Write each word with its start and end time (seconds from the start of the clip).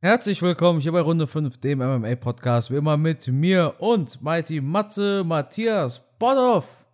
Herzlich 0.00 0.42
willkommen 0.42 0.78
hier 0.78 0.92
bei 0.92 1.00
Runde 1.00 1.26
5, 1.26 1.58
dem 1.58 1.80
MMA-Podcast. 1.80 2.70
Wie 2.70 2.76
immer 2.76 2.96
mit 2.96 3.26
mir 3.26 3.74
und 3.80 4.22
Mighty 4.22 4.60
Matze 4.60 5.24
Matthias 5.24 6.16
Bodov. 6.20 6.86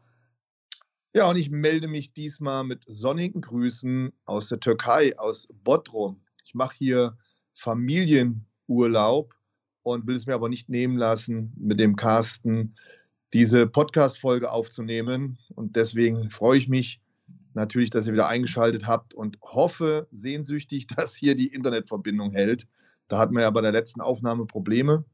Ja, 1.13 1.29
und 1.29 1.37
ich 1.37 1.51
melde 1.51 1.87
mich 1.87 2.15
diesmal 2.15 2.65
mit 2.65 2.83
sonnigen 2.87 3.43
Grüßen 3.43 4.11
aus 4.25 4.49
der 4.49 4.59
Türkei, 4.59 5.13
aus 5.19 5.49
Bodrum. 5.65 6.23
Ich 6.47 6.55
mache 6.55 6.77
hier 6.79 7.19
Familienurlaub 7.53 9.35
und 9.83 10.07
will 10.07 10.17
es 10.17 10.25
mir 10.25 10.33
aber 10.33 10.49
nicht 10.49 10.71
nehmen 10.71 10.97
lassen, 10.97 11.53
mit 11.59 11.81
dem 11.81 11.97
Carsten 11.97 12.75
diese 13.35 13.67
Podcast-Folge 13.67 14.51
aufzunehmen. 14.51 15.37
Und 15.55 15.77
deswegen 15.77 16.31
freue 16.31 16.57
ich 16.57 16.69
mich 16.69 17.03
natürlich, 17.53 17.91
dass 17.91 18.07
ihr 18.07 18.15
wieder 18.15 18.29
eingeschaltet 18.29 18.87
habt 18.87 19.13
und 19.13 19.37
hoffe 19.43 20.09
sehnsüchtig, 20.11 20.87
dass 20.97 21.15
hier 21.15 21.35
die 21.35 21.49
Internetverbindung 21.53 22.33
hält. 22.33 22.67
Da 23.15 23.21
hatten 23.21 23.35
wir 23.37 23.43
ja 23.43 23.51
bei 23.51 23.61
der 23.61 23.71
letzten 23.71 24.01
Aufnahme 24.01 24.45
Probleme. 24.45 25.05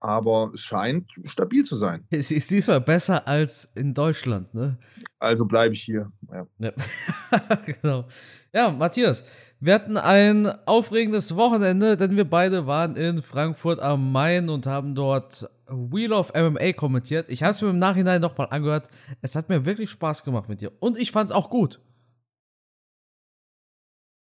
Aber 0.00 0.52
es 0.54 0.62
scheint 0.62 1.12
stabil 1.24 1.62
zu 1.64 1.76
sein. 1.76 2.06
Es 2.10 2.30
ist 2.30 2.50
diesmal 2.50 2.80
besser 2.80 3.28
als 3.28 3.66
in 3.74 3.92
Deutschland, 3.92 4.54
ne? 4.54 4.78
Also 5.18 5.44
bleibe 5.44 5.74
ich 5.74 5.82
hier. 5.82 6.10
Ja. 6.32 6.46
ja. 6.58 6.72
genau. 7.66 8.08
Ja, 8.54 8.70
Matthias, 8.70 9.22
wir 9.60 9.74
hatten 9.74 9.98
ein 9.98 10.46
aufregendes 10.64 11.36
Wochenende, 11.36 11.98
denn 11.98 12.16
wir 12.16 12.24
beide 12.24 12.66
waren 12.66 12.96
in 12.96 13.20
Frankfurt 13.20 13.80
am 13.80 14.10
Main 14.10 14.48
und 14.48 14.66
haben 14.66 14.94
dort 14.94 15.46
Wheel 15.68 16.14
of 16.14 16.32
MMA 16.32 16.72
kommentiert. 16.72 17.28
Ich 17.28 17.42
habe 17.42 17.50
es 17.50 17.60
mir 17.60 17.68
im 17.68 17.76
Nachhinein 17.76 18.22
nochmal 18.22 18.48
angehört. 18.48 18.88
Es 19.20 19.36
hat 19.36 19.50
mir 19.50 19.66
wirklich 19.66 19.90
Spaß 19.90 20.24
gemacht 20.24 20.48
mit 20.48 20.62
dir. 20.62 20.72
Und 20.80 20.96
ich 20.96 21.12
fand 21.12 21.28
es 21.28 21.36
auch 21.36 21.50
gut. 21.50 21.80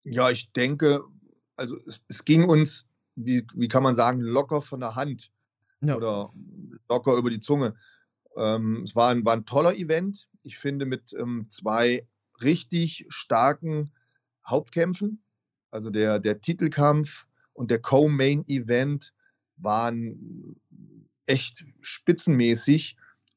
Ja, 0.04 0.30
ich 0.30 0.54
denke, 0.54 1.02
also 1.56 1.76
es, 1.86 2.00
es 2.08 2.24
ging 2.24 2.44
uns, 2.44 2.86
wie, 3.14 3.46
wie 3.54 3.68
kann 3.68 3.82
man 3.82 3.94
sagen, 3.94 4.20
locker 4.20 4.62
von 4.62 4.80
der 4.80 4.94
Hand 4.94 5.30
ja. 5.80 5.96
oder 5.96 6.32
locker 6.88 7.16
über 7.16 7.30
die 7.30 7.40
Zunge. 7.40 7.74
Ähm, 8.36 8.82
es 8.84 8.94
war 8.94 9.10
ein, 9.10 9.24
war 9.24 9.34
ein 9.34 9.46
toller 9.46 9.74
Event. 9.74 10.28
Ich 10.42 10.58
finde 10.58 10.86
mit 10.86 11.14
ähm, 11.14 11.44
zwei 11.48 12.06
richtig 12.42 13.06
starken 13.08 13.92
Hauptkämpfen, 14.46 15.22
also 15.70 15.90
der, 15.90 16.18
der 16.18 16.40
Titelkampf 16.40 17.26
und 17.52 17.70
der 17.70 17.80
Co-Main-Event 17.80 19.12
waren 19.56 20.60
echt 21.24 21.64
spitzenmäßig. 21.80 22.96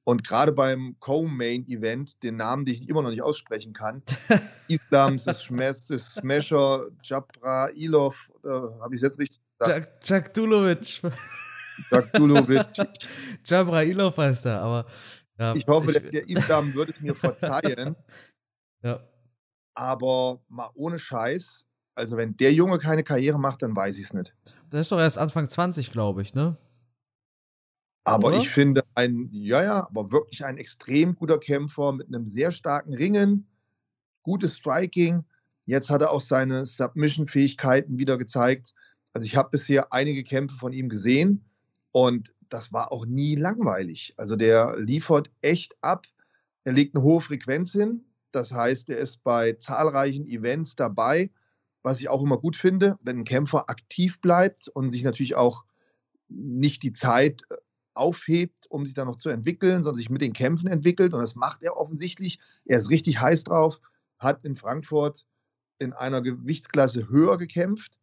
Und 0.09 0.23
gerade 0.23 0.51
beim 0.51 0.95
Co-Main-Event, 0.99 2.23
den 2.23 2.37
Namen, 2.37 2.65
den 2.65 2.73
ich 2.73 2.89
immer 2.89 3.03
noch 3.03 3.11
nicht 3.11 3.21
aussprechen 3.21 3.73
kann, 3.73 4.01
Islams, 4.67 5.25
Smasher, 5.25 6.87
Jabra 7.03 7.69
Ilov, 7.75 8.31
äh, 8.43 8.47
habe 8.49 8.95
ich 8.95 8.95
es 8.95 9.01
jetzt 9.03 9.19
richtig 9.19 9.43
gesagt? 9.59 9.89
Jack 10.03 10.33
Dulovic. 10.33 11.03
Jack 11.91 12.11
Dulovic. 12.13 12.65
Jabra 13.45 13.83
Ilov 13.83 14.17
heißt 14.17 14.47
er, 14.47 14.61
aber. 14.61 14.87
Ja, 15.37 15.53
ich 15.53 15.67
hoffe, 15.67 15.91
ich, 15.91 16.09
der 16.09 16.27
Islam 16.27 16.73
würde 16.73 16.91
es 16.91 17.01
mir 17.01 17.13
verzeihen. 17.13 17.95
ja. 18.81 19.01
Aber 19.75 20.41
mal 20.47 20.71
ohne 20.73 20.97
Scheiß, 20.97 21.67
also 21.93 22.17
wenn 22.17 22.35
der 22.35 22.51
Junge 22.51 22.79
keine 22.79 23.03
Karriere 23.03 23.37
macht, 23.37 23.61
dann 23.61 23.75
weiß 23.75 23.99
ich 23.99 24.05
es 24.05 24.13
nicht. 24.13 24.33
Der 24.71 24.79
ist 24.79 24.91
doch 24.91 24.97
erst 24.97 25.19
Anfang 25.19 25.47
20, 25.47 25.91
glaube 25.91 26.23
ich, 26.23 26.33
ne? 26.33 26.57
Aber 28.09 28.29
Oder? 28.29 28.37
ich 28.37 28.49
finde 28.49 28.83
ein, 28.95 29.29
ja, 29.31 29.63
ja, 29.63 29.87
aber 29.87 30.11
wirklich 30.11 30.43
ein 30.43 30.57
extrem 30.57 31.15
guter 31.15 31.37
Kämpfer 31.37 31.91
mit 31.91 32.07
einem 32.07 32.25
sehr 32.25 32.51
starken 32.51 32.93
Ringen, 32.93 33.47
gutes 34.23 34.57
Striking. 34.57 35.23
Jetzt 35.65 35.89
hat 35.91 36.01
er 36.01 36.11
auch 36.11 36.21
seine 36.21 36.65
Submission-Fähigkeiten 36.65 37.99
wieder 37.99 38.17
gezeigt. 38.17 38.73
Also 39.13 39.25
ich 39.25 39.35
habe 39.35 39.49
bisher 39.51 39.93
einige 39.93 40.23
Kämpfe 40.23 40.55
von 40.55 40.73
ihm 40.73 40.89
gesehen 40.89 41.45
und 41.91 42.33
das 42.49 42.73
war 42.73 42.91
auch 42.91 43.05
nie 43.05 43.35
langweilig. 43.35 44.13
Also 44.17 44.35
der 44.35 44.75
liefert 44.79 45.29
echt 45.41 45.75
ab. 45.81 46.05
Er 46.63 46.73
legt 46.73 46.95
eine 46.95 47.03
hohe 47.03 47.21
Frequenz 47.21 47.73
hin. 47.73 48.05
Das 48.31 48.51
heißt, 48.51 48.89
er 48.89 48.97
ist 48.97 49.23
bei 49.23 49.53
zahlreichen 49.53 50.25
Events 50.25 50.75
dabei, 50.75 51.29
was 51.83 52.01
ich 52.01 52.09
auch 52.09 52.23
immer 52.23 52.37
gut 52.37 52.55
finde, 52.55 52.97
wenn 53.03 53.19
ein 53.19 53.23
Kämpfer 53.23 53.69
aktiv 53.69 54.19
bleibt 54.19 54.67
und 54.67 54.89
sich 54.89 55.03
natürlich 55.03 55.35
auch 55.35 55.63
nicht 56.27 56.83
die 56.83 56.93
Zeit 56.93 57.43
äh, 57.49 57.55
aufhebt, 57.93 58.65
um 58.69 58.85
sich 58.85 58.95
dann 58.95 59.07
noch 59.07 59.17
zu 59.17 59.29
entwickeln, 59.29 59.83
sondern 59.83 59.97
sich 59.97 60.09
mit 60.09 60.21
den 60.21 60.33
Kämpfen 60.33 60.67
entwickelt. 60.67 61.13
Und 61.13 61.21
das 61.21 61.35
macht 61.35 61.63
er 61.63 61.77
offensichtlich. 61.77 62.39
Er 62.65 62.77
ist 62.77 62.89
richtig 62.89 63.19
heiß 63.19 63.43
drauf, 63.43 63.79
hat 64.17 64.43
in 64.45 64.55
Frankfurt 64.55 65.25
in 65.79 65.93
einer 65.93 66.21
Gewichtsklasse 66.21 67.09
höher 67.09 67.37
gekämpft 67.37 67.99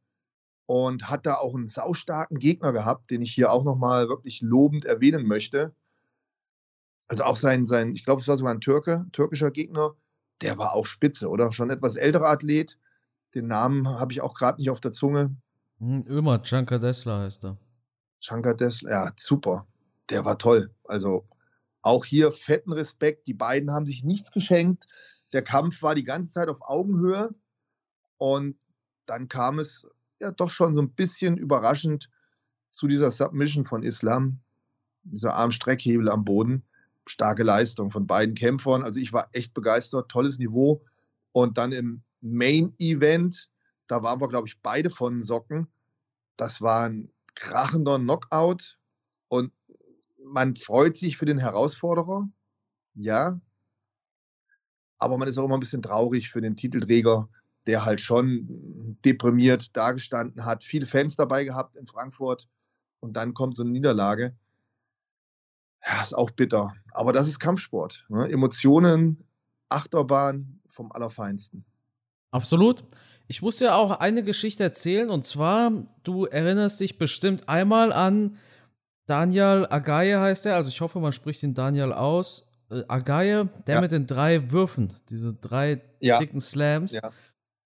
und 0.66 1.08
hat 1.08 1.26
da 1.26 1.34
auch 1.34 1.54
einen 1.54 1.68
saustarken 1.68 2.38
Gegner 2.38 2.72
gehabt, 2.72 3.10
den 3.10 3.22
ich 3.22 3.32
hier 3.32 3.52
auch 3.52 3.64
nochmal 3.64 4.08
wirklich 4.08 4.40
lobend 4.40 4.84
erwähnen 4.84 5.26
möchte. 5.26 5.74
Also 7.08 7.24
auch 7.24 7.36
sein, 7.36 7.66
sein 7.66 7.92
ich 7.92 8.04
glaube, 8.04 8.20
es 8.20 8.28
war 8.28 8.36
sogar 8.36 8.52
ein 8.52 8.60
Türke, 8.60 9.06
türkischer 9.12 9.50
Gegner, 9.50 9.94
der 10.42 10.58
war 10.58 10.72
auch 10.72 10.86
spitze, 10.86 11.28
oder? 11.28 11.52
Schon 11.52 11.70
etwas 11.70 11.96
älterer 11.96 12.28
Athlet. 12.28 12.78
Den 13.34 13.46
Namen 13.46 13.88
habe 13.88 14.12
ich 14.12 14.20
auch 14.20 14.34
gerade 14.34 14.58
nicht 14.60 14.70
auf 14.70 14.80
der 14.80 14.92
Zunge. 14.92 15.34
Hm, 15.78 16.02
Ömer, 16.08 16.42
Chanka 16.42 16.78
Dessler 16.78 17.20
heißt 17.20 17.44
er. 17.44 17.56
Chanka 18.20 18.52
Dessler, 18.54 18.90
ja, 18.90 19.10
super 19.16 19.66
der 20.10 20.24
war 20.24 20.38
toll. 20.38 20.74
Also 20.84 21.26
auch 21.82 22.04
hier 22.04 22.32
fetten 22.32 22.72
Respekt. 22.72 23.26
Die 23.26 23.34
beiden 23.34 23.70
haben 23.70 23.86
sich 23.86 24.02
nichts 24.04 24.32
geschenkt. 24.32 24.86
Der 25.32 25.42
Kampf 25.42 25.82
war 25.82 25.94
die 25.94 26.04
ganze 26.04 26.30
Zeit 26.30 26.48
auf 26.48 26.62
Augenhöhe. 26.62 27.34
Und 28.18 28.56
dann 29.06 29.28
kam 29.28 29.58
es 29.58 29.86
ja 30.20 30.32
doch 30.32 30.50
schon 30.50 30.74
so 30.74 30.82
ein 30.82 30.90
bisschen 30.90 31.36
überraschend 31.36 32.10
zu 32.70 32.88
dieser 32.88 33.10
Submission 33.10 33.64
von 33.64 33.82
Islam. 33.82 34.40
Dieser 35.04 35.34
Armstreckhebel 35.34 36.08
am 36.10 36.24
Boden. 36.24 36.64
Starke 37.06 37.44
Leistung 37.44 37.92
von 37.92 38.06
beiden 38.06 38.34
Kämpfern. 38.34 38.82
Also 38.82 38.98
ich 38.98 39.12
war 39.12 39.28
echt 39.32 39.54
begeistert. 39.54 40.08
Tolles 40.08 40.38
Niveau. 40.38 40.82
Und 41.32 41.58
dann 41.58 41.70
im 41.70 42.02
Main 42.20 42.74
Event, 42.78 43.48
da 43.86 44.02
waren 44.02 44.20
wir, 44.20 44.28
glaube 44.28 44.48
ich, 44.48 44.60
beide 44.60 44.90
von 44.90 45.22
Socken. 45.22 45.68
Das 46.36 46.60
war 46.60 46.88
ein 46.88 47.12
krachender 47.36 47.98
Knockout. 47.98 48.76
Und 49.28 49.52
man 50.26 50.56
freut 50.56 50.96
sich 50.96 51.16
für 51.16 51.26
den 51.26 51.38
Herausforderer, 51.38 52.28
ja. 52.94 53.40
Aber 54.98 55.18
man 55.18 55.28
ist 55.28 55.38
auch 55.38 55.44
immer 55.44 55.56
ein 55.56 55.60
bisschen 55.60 55.82
traurig 55.82 56.30
für 56.30 56.40
den 56.40 56.56
Titelträger, 56.56 57.28
der 57.66 57.84
halt 57.84 58.00
schon 58.00 58.96
deprimiert 59.04 59.76
dagestanden 59.76 60.44
hat, 60.44 60.64
viele 60.64 60.86
Fans 60.86 61.16
dabei 61.16 61.44
gehabt 61.44 61.76
in 61.76 61.86
Frankfurt 61.86 62.48
und 63.00 63.16
dann 63.16 63.34
kommt 63.34 63.56
so 63.56 63.62
eine 63.62 63.72
Niederlage. 63.72 64.36
Ja, 65.86 66.02
ist 66.02 66.14
auch 66.14 66.30
bitter. 66.30 66.74
Aber 66.92 67.12
das 67.12 67.28
ist 67.28 67.38
Kampfsport. 67.38 68.04
Ne? 68.08 68.28
Emotionen, 68.30 69.24
Achterbahn 69.68 70.60
vom 70.66 70.90
Allerfeinsten. 70.92 71.64
Absolut. 72.30 72.84
Ich 73.28 73.42
muss 73.42 73.60
ja 73.60 73.74
auch 73.74 73.90
eine 74.00 74.22
Geschichte 74.22 74.62
erzählen 74.62 75.10
und 75.10 75.24
zwar, 75.24 75.72
du 76.04 76.26
erinnerst 76.26 76.80
dich 76.80 76.96
bestimmt 76.96 77.48
einmal 77.48 77.92
an 77.92 78.38
Daniel 79.06 79.66
Agaye 79.70 80.18
heißt 80.18 80.46
er, 80.46 80.56
also 80.56 80.68
ich 80.68 80.80
hoffe, 80.80 80.98
man 80.98 81.12
spricht 81.12 81.42
den 81.42 81.54
Daniel 81.54 81.92
aus. 81.92 82.48
Äh, 82.70 82.82
Agaye, 82.88 83.48
der 83.66 83.76
ja. 83.76 83.80
mit 83.80 83.92
den 83.92 84.06
drei 84.06 84.50
Würfen, 84.50 84.92
diese 85.08 85.34
drei 85.34 85.80
ja. 86.00 86.18
dicken 86.18 86.40
Slams. 86.40 86.92
Ja. 86.92 87.10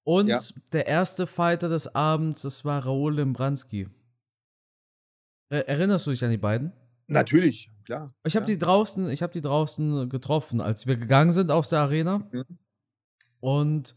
Und 0.05 0.55
der 0.73 0.87
erste 0.87 1.27
Fighter 1.27 1.69
des 1.69 1.95
Abends, 1.95 2.43
das 2.43 2.65
war 2.65 2.84
Raoul 2.84 3.17
Limbranski. 3.17 3.89
Äh, 5.51 5.61
erinnerst 5.67 6.06
du 6.06 6.11
dich 6.11 6.25
an 6.25 6.31
die 6.31 6.37
beiden? 6.37 6.73
Natürlich, 7.06 7.71
klar. 7.84 8.12
Ich 8.25 8.37
habe 8.37 8.47
die 8.47 8.59
draußen, 8.59 9.11
ich 9.11 9.22
habe 9.22 9.33
die 9.33 9.41
draußen 9.41 10.09
getroffen, 10.09 10.61
als 10.61 10.87
wir 10.87 10.97
gegangen 10.97 11.33
sind 11.33 11.51
aus 11.51 11.71
der 11.71 11.81
Arena. 11.81 12.28
Mhm. 12.31 12.45
Und 13.41 13.95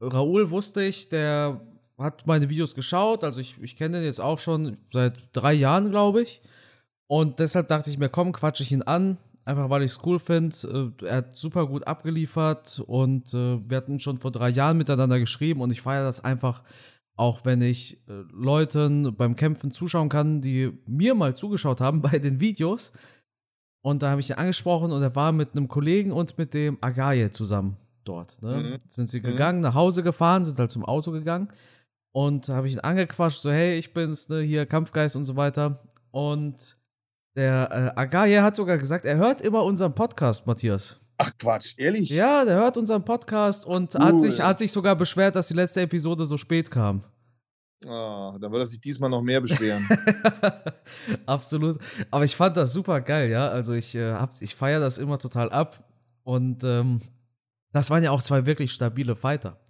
Raoul 0.00 0.50
wusste 0.50 0.82
ich, 0.82 1.08
der 1.08 1.60
hat 1.98 2.26
meine 2.26 2.48
Videos 2.48 2.74
geschaut, 2.74 3.24
also 3.24 3.40
ich, 3.40 3.60
ich 3.60 3.74
kenne 3.74 3.98
den 3.98 4.04
jetzt 4.04 4.20
auch 4.20 4.38
schon 4.38 4.76
seit 4.92 5.18
drei 5.32 5.52
Jahren, 5.52 5.90
glaube 5.90 6.22
ich. 6.22 6.40
Und 7.08 7.38
deshalb 7.40 7.68
dachte 7.68 7.90
ich 7.90 7.98
mir, 7.98 8.08
komm, 8.08 8.32
quatsche 8.32 8.62
ich 8.62 8.72
ihn 8.72 8.82
an. 8.82 9.18
Einfach 9.44 9.70
weil 9.70 9.82
ich 9.82 9.92
es 9.92 10.00
cool 10.04 10.18
finde. 10.18 10.92
Äh, 11.00 11.06
er 11.06 11.16
hat 11.16 11.36
super 11.36 11.66
gut 11.66 11.86
abgeliefert 11.86 12.82
und 12.86 13.32
äh, 13.32 13.58
wir 13.66 13.78
hatten 13.78 13.98
schon 13.98 14.18
vor 14.18 14.30
drei 14.30 14.50
Jahren 14.50 14.76
miteinander 14.76 15.18
geschrieben 15.18 15.62
und 15.62 15.70
ich 15.70 15.80
feiere 15.80 16.04
das 16.04 16.22
einfach, 16.22 16.62
auch 17.16 17.46
wenn 17.46 17.62
ich 17.62 18.06
äh, 18.08 18.24
Leuten 18.30 19.16
beim 19.16 19.36
Kämpfen 19.36 19.70
zuschauen 19.70 20.10
kann, 20.10 20.42
die 20.42 20.78
mir 20.86 21.14
mal 21.14 21.34
zugeschaut 21.34 21.80
haben 21.80 22.02
bei 22.02 22.18
den 22.18 22.40
Videos. 22.40 22.92
Und 23.80 24.02
da 24.02 24.10
habe 24.10 24.20
ich 24.20 24.28
ihn 24.28 24.36
angesprochen 24.36 24.92
und 24.92 25.02
er 25.02 25.16
war 25.16 25.32
mit 25.32 25.52
einem 25.52 25.66
Kollegen 25.66 26.12
und 26.12 26.36
mit 26.36 26.52
dem 26.52 26.76
Agaye 26.82 27.30
zusammen 27.30 27.78
dort. 28.04 28.42
Ne? 28.42 28.56
Mhm. 28.56 28.80
Sind 28.88 29.08
sie 29.08 29.20
mhm. 29.20 29.24
gegangen, 29.24 29.60
nach 29.60 29.74
Hause 29.74 30.02
gefahren, 30.02 30.44
sind 30.44 30.58
halt 30.58 30.70
zum 30.70 30.84
Auto 30.84 31.10
gegangen. 31.10 31.48
Und 32.12 32.50
habe 32.50 32.66
ich 32.66 32.74
ihn 32.74 32.80
angequatscht, 32.80 33.40
so, 33.40 33.50
hey, 33.50 33.78
ich 33.78 33.94
bin's, 33.94 34.28
ne, 34.28 34.40
hier 34.40 34.66
Kampfgeist 34.66 35.16
und 35.16 35.24
so 35.24 35.36
weiter. 35.36 35.84
Und 36.10 36.77
der 37.38 37.94
äh, 37.96 38.00
Agaye 38.00 38.42
hat 38.42 38.56
sogar 38.56 38.78
gesagt, 38.78 39.04
er 39.04 39.16
hört 39.16 39.40
immer 39.40 39.62
unseren 39.62 39.94
Podcast, 39.94 40.46
Matthias. 40.48 40.98
Ach 41.18 41.30
Quatsch, 41.38 41.74
ehrlich? 41.76 42.10
Ja, 42.10 42.44
der 42.44 42.56
hört 42.56 42.76
unseren 42.76 43.04
Podcast 43.04 43.64
und 43.64 43.94
cool. 43.94 44.00
hat, 44.00 44.20
sich, 44.20 44.40
hat 44.40 44.58
sich 44.58 44.72
sogar 44.72 44.96
beschwert, 44.96 45.36
dass 45.36 45.46
die 45.46 45.54
letzte 45.54 45.82
Episode 45.82 46.24
so 46.24 46.36
spät 46.36 46.68
kam. 46.68 47.04
Oh, 47.84 48.36
da 48.40 48.50
wird 48.50 48.62
er 48.62 48.66
sich 48.66 48.80
diesmal 48.80 49.08
noch 49.08 49.22
mehr 49.22 49.40
beschweren. 49.40 49.88
Absolut. 51.26 51.78
Aber 52.10 52.24
ich 52.24 52.34
fand 52.34 52.56
das 52.56 52.72
super 52.72 53.00
geil, 53.00 53.30
ja. 53.30 53.48
Also 53.48 53.72
ich, 53.72 53.94
äh, 53.94 54.16
ich 54.40 54.56
feiere 54.56 54.80
das 54.80 54.98
immer 54.98 55.20
total 55.20 55.50
ab. 55.50 55.88
Und 56.24 56.64
ähm, 56.64 57.00
das 57.72 57.88
waren 57.90 58.02
ja 58.02 58.10
auch 58.10 58.22
zwei 58.22 58.46
wirklich 58.46 58.72
stabile 58.72 59.14
Fighter. 59.14 59.60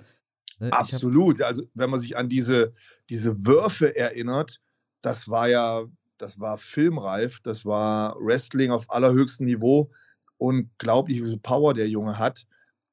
Ne? 0.58 0.72
Absolut. 0.72 1.42
Also 1.42 1.64
wenn 1.74 1.90
man 1.90 2.00
sich 2.00 2.16
an 2.16 2.30
diese, 2.30 2.72
diese 3.10 3.44
Würfe 3.44 3.94
erinnert, 3.94 4.58
das 5.02 5.28
war 5.28 5.48
ja, 5.48 5.84
das 6.18 6.40
war 6.40 6.58
filmreif, 6.58 7.40
das 7.40 7.64
war 7.64 8.16
Wrestling 8.20 8.70
auf 8.70 8.90
allerhöchstem 8.90 9.46
Niveau. 9.46 9.90
Unglaublich, 10.36 11.20
wie 11.22 11.28
viel 11.28 11.38
Power 11.38 11.74
der 11.74 11.88
Junge 11.88 12.18
hat. 12.18 12.46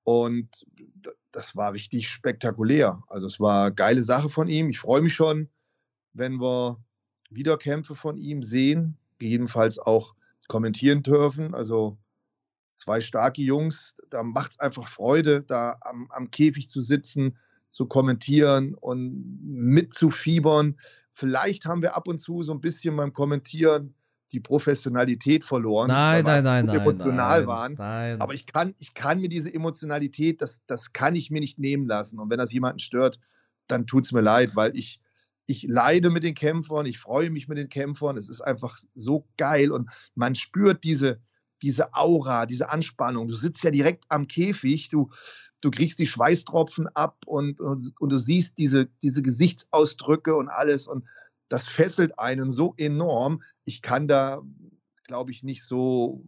Und 0.04 0.66
das 1.32 1.56
war 1.56 1.74
richtig 1.74 2.08
spektakulär. 2.08 3.04
Also 3.08 3.28
es 3.28 3.40
war 3.40 3.66
eine 3.66 3.76
geile 3.76 4.04
Sache 4.04 4.30
von 4.30 4.48
ihm. 4.48 4.70
Ich 4.70 4.80
freue 4.80 5.02
mich 5.02 5.14
schon, 5.14 5.50
wenn 6.14 6.40
wir 6.40 6.80
wieder 7.30 7.58
Kämpfe 7.58 7.96
von 7.96 8.18
ihm 8.18 8.42
sehen, 8.42 8.98
gegebenenfalls 9.18 9.80
auch 9.80 10.16
kommentieren 10.48 11.04
dürfen. 11.04 11.54
Also 11.54 11.98
zwei 12.76 13.02
starke 13.02 13.42
Jungs, 13.42 13.96
da 14.10 14.24
macht 14.24 14.52
es 14.52 14.60
einfach 14.60 14.88
Freude, 14.88 15.42
da 15.42 15.78
am, 15.82 16.10
am 16.12 16.32
Käfig 16.32 16.70
zu 16.70 16.82
sitzen, 16.82 17.38
zu 17.70 17.88
kommentieren 17.88 18.74
und 18.76 19.40
mitzufiebern. 19.44 20.80
Vielleicht 21.18 21.66
haben 21.66 21.82
wir 21.82 21.96
ab 21.96 22.10
und 22.10 22.20
zu 22.20 22.44
so 22.44 22.54
ein 22.54 22.60
bisschen 22.60 22.98
beim 22.98 23.14
Kommentieren 23.14 23.96
die 24.34 24.42
Professionalität 24.42 25.46
verloren. 25.46 25.88
Nein, 25.88 26.26
nein, 26.26 26.44
nein, 26.44 26.66
nein. 26.66 26.82
Emotional 26.82 27.40
nein, 27.40 27.48
waren. 27.48 27.74
Nein. 27.76 28.20
Aber 28.20 28.34
ich 28.34 28.46
kann, 28.46 28.76
ich 28.80 28.94
kann 28.94 29.22
mir 29.22 29.30
diese 29.30 29.54
Emotionalität, 29.54 30.42
das, 30.42 30.66
das 30.68 30.92
kann 30.92 31.16
ich 31.16 31.32
mir 31.32 31.40
nicht 31.40 31.58
nehmen 31.58 31.88
lassen. 31.88 32.20
Und 32.20 32.30
wenn 32.30 32.38
das 32.38 32.52
jemanden 32.52 32.80
stört, 32.80 33.22
dann 33.68 33.88
tut 33.88 34.04
es 34.04 34.12
mir 34.12 34.20
leid, 34.20 34.58
weil 34.58 34.78
ich, 34.78 35.00
ich 35.46 35.64
leide 35.64 36.10
mit 36.10 36.26
den 36.26 36.36
Kämpfern, 36.36 36.86
ich 36.86 37.00
freue 37.00 37.30
mich 37.30 37.48
mit 37.48 37.58
den 37.58 37.70
Kämpfern. 37.70 38.18
Es 38.18 38.28
ist 38.28 38.42
einfach 38.42 38.78
so 38.94 39.26
geil 39.38 39.72
und 39.72 39.90
man 40.16 40.36
spürt 40.36 40.84
diese, 40.84 41.22
diese 41.62 41.94
Aura, 41.94 42.46
diese 42.46 42.70
Anspannung. 42.70 43.28
Du 43.28 43.36
sitzt 43.36 43.64
ja 43.64 43.72
direkt 43.72 44.06
am 44.10 44.28
Käfig, 44.28 44.90
du, 44.90 45.10
du 45.62 45.72
kriegst 45.72 46.00
die 46.00 46.08
Schweißtropfen 46.08 46.88
ab 46.96 47.18
und, 47.26 47.60
und, 47.60 47.94
und 48.00 48.10
du 48.10 48.18
siehst 48.20 48.58
diese, 48.58 48.88
diese 49.02 49.22
Gesichtsausdrücke 49.22 50.36
und 50.36 50.50
alles. 50.50 50.88
Und 50.88 51.06
das 51.50 51.68
fesselt 51.68 52.18
einen 52.20 52.52
so 52.52 52.74
enorm. 52.78 53.42
Ich 53.66 53.82
kann 53.82 54.08
da, 54.08 54.42
glaube 55.04 55.32
ich, 55.32 55.44
nicht 55.44 55.64
so, 55.64 56.24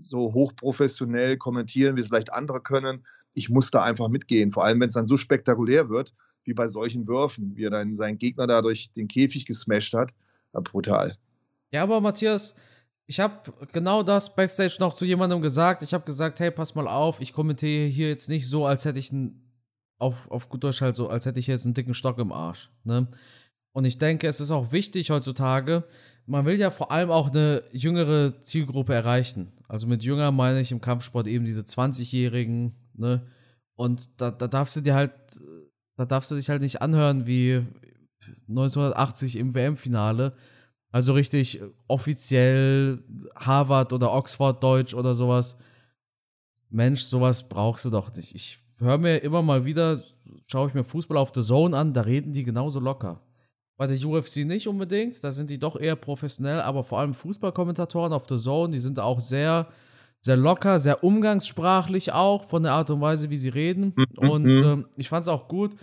so 0.00 0.32
hochprofessionell 0.32 1.36
kommentieren, 1.36 1.96
wie 1.96 2.00
es 2.00 2.08
vielleicht 2.08 2.32
andere 2.32 2.60
können. 2.60 3.06
Ich 3.32 3.50
muss 3.50 3.70
da 3.70 3.82
einfach 3.82 4.08
mitgehen, 4.08 4.52
vor 4.52 4.64
allem 4.64 4.80
wenn 4.80 4.88
es 4.88 4.94
dann 4.94 5.06
so 5.06 5.16
spektakulär 5.16 5.88
wird, 5.88 6.14
wie 6.44 6.54
bei 6.54 6.68
solchen 6.68 7.08
Würfen, 7.08 7.56
wie 7.56 7.64
er 7.64 7.70
dann 7.70 7.94
seinen 7.94 8.18
Gegner 8.18 8.46
da 8.46 8.62
durch 8.62 8.92
den 8.92 9.08
Käfig 9.08 9.46
gesmasht 9.46 9.94
hat. 9.94 10.12
Ja, 10.52 10.60
brutal. 10.60 11.16
Ja, 11.72 11.82
aber 11.82 12.00
Matthias, 12.00 12.54
ich 13.06 13.20
habe 13.20 13.52
genau 13.72 14.02
das 14.02 14.34
backstage 14.34 14.76
noch 14.80 14.94
zu 14.94 15.04
jemandem 15.04 15.42
gesagt. 15.42 15.82
Ich 15.82 15.92
habe 15.92 16.04
gesagt, 16.04 16.40
hey, 16.40 16.50
pass 16.50 16.74
mal 16.74 16.88
auf, 16.88 17.20
ich 17.20 17.32
kommentiere 17.32 17.86
hier 17.86 18.08
jetzt 18.08 18.28
nicht 18.28 18.48
so, 18.48 18.66
als 18.66 18.84
hätte 18.84 18.98
ich 18.98 19.12
einen, 19.12 19.52
auf, 19.98 20.30
auf 20.30 20.48
gut 20.48 20.64
Deutsch 20.64 20.80
halt 20.80 20.96
so, 20.96 21.08
als 21.08 21.26
hätte 21.26 21.40
ich 21.40 21.46
jetzt 21.46 21.66
einen 21.66 21.74
dicken 21.74 21.94
Stock 21.94 22.18
im 22.18 22.32
Arsch. 22.32 22.70
Ne? 22.84 23.08
Und 23.72 23.84
ich 23.84 23.98
denke, 23.98 24.26
es 24.26 24.40
ist 24.40 24.50
auch 24.50 24.72
wichtig 24.72 25.10
heutzutage, 25.10 25.84
man 26.26 26.46
will 26.46 26.58
ja 26.58 26.70
vor 26.70 26.90
allem 26.90 27.10
auch 27.10 27.30
eine 27.30 27.62
jüngere 27.72 28.40
Zielgruppe 28.42 28.94
erreichen. 28.94 29.52
Also 29.68 29.86
mit 29.86 30.02
jünger 30.02 30.32
meine 30.32 30.60
ich 30.60 30.72
im 30.72 30.80
Kampfsport 30.80 31.26
eben 31.26 31.44
diese 31.44 31.62
20-Jährigen, 31.62 32.74
ne? 32.94 33.26
Und 33.76 34.20
da, 34.20 34.30
da 34.30 34.46
darfst 34.46 34.76
du 34.76 34.80
dir 34.80 34.94
halt, 34.94 35.12
da 35.96 36.06
darfst 36.06 36.30
du 36.30 36.36
dich 36.36 36.48
halt 36.48 36.62
nicht 36.62 36.80
anhören 36.80 37.26
wie 37.26 37.66
1980 38.48 39.36
im 39.36 39.54
WM-Finale. 39.54 40.34
Also 40.94 41.12
richtig 41.12 41.60
offiziell 41.88 43.02
Harvard 43.34 43.92
oder 43.92 44.12
Oxford 44.12 44.62
Deutsch 44.62 44.94
oder 44.94 45.12
sowas. 45.16 45.58
Mensch, 46.70 47.02
sowas 47.02 47.48
brauchst 47.48 47.84
du 47.84 47.90
doch 47.90 48.14
nicht. 48.14 48.32
Ich 48.36 48.60
höre 48.78 48.98
mir 48.98 49.16
immer 49.16 49.42
mal 49.42 49.64
wieder, 49.64 50.00
schaue 50.46 50.68
ich 50.68 50.74
mir 50.74 50.84
Fußball 50.84 51.16
auf 51.16 51.32
The 51.34 51.42
Zone 51.42 51.76
an, 51.76 51.94
da 51.94 52.02
reden 52.02 52.32
die 52.32 52.44
genauso 52.44 52.78
locker. 52.78 53.22
Bei 53.76 53.88
der 53.88 53.98
UFC 54.06 54.44
nicht 54.44 54.68
unbedingt, 54.68 55.24
da 55.24 55.32
sind 55.32 55.50
die 55.50 55.58
doch 55.58 55.74
eher 55.74 55.96
professionell, 55.96 56.60
aber 56.60 56.84
vor 56.84 57.00
allem 57.00 57.14
Fußballkommentatoren 57.14 58.12
auf 58.12 58.26
The 58.28 58.38
Zone, 58.38 58.72
die 58.72 58.78
sind 58.78 59.00
auch 59.00 59.18
sehr, 59.18 59.66
sehr 60.20 60.36
locker, 60.36 60.78
sehr 60.78 61.02
umgangssprachlich 61.02 62.12
auch 62.12 62.44
von 62.44 62.62
der 62.62 62.70
Art 62.70 62.90
und 62.90 63.00
Weise, 63.00 63.30
wie 63.30 63.36
sie 63.36 63.48
reden. 63.48 63.94
Mhm. 63.96 64.28
Und 64.30 64.46
äh, 64.46 64.84
ich 64.94 65.08
fand 65.08 65.22
es 65.22 65.28
auch 65.28 65.48
gut. 65.48 65.74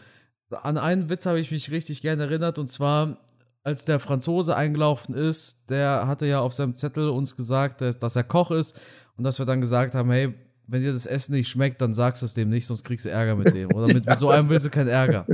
An 0.52 0.78
einen 0.78 1.10
Witz 1.10 1.26
habe 1.26 1.42
ich 1.42 1.52
mich 1.52 1.70
richtig 1.70 2.02
gerne 2.02 2.24
erinnert 2.24 2.60
und 2.60 2.68
zwar, 2.68 3.18
als 3.64 3.86
der 3.86 4.00
Franzose 4.00 4.56
eingelaufen 4.56 5.14
ist, 5.14 5.70
der 5.70 6.08
hatte 6.08 6.26
ja 6.26 6.40
auf 6.40 6.54
seinem 6.54 6.76
Zettel 6.76 7.10
uns 7.10 7.36
gesagt, 7.36 7.82
dass 7.82 8.16
er 8.16 8.24
Koch 8.24 8.52
ist 8.52 8.80
und 9.18 9.24
dass 9.24 9.40
wir 9.40 9.46
dann 9.46 9.62
gesagt 9.62 9.94
haben, 9.94 10.10
hey, 10.12 10.34
wenn 10.68 10.82
dir 10.82 10.94
das 10.94 11.06
Essen 11.06 11.34
nicht 11.34 11.50
schmeckt, 11.50 11.82
dann 11.82 11.94
sagst 11.94 12.22
du 12.22 12.26
es 12.26 12.34
dem 12.34 12.50
nicht, 12.50 12.66
sonst 12.66 12.84
kriegst 12.84 13.06
du 13.06 13.10
Ärger 13.10 13.36
mit 13.36 13.54
dem. 13.54 13.72
Oder 13.74 13.94
mit, 13.94 14.06
mit 14.06 14.20
so 14.20 14.30
einem 14.32 14.50
willst 14.50 14.66
du 14.66 14.70
keinen 14.70 14.88
Ärger. 14.88 15.26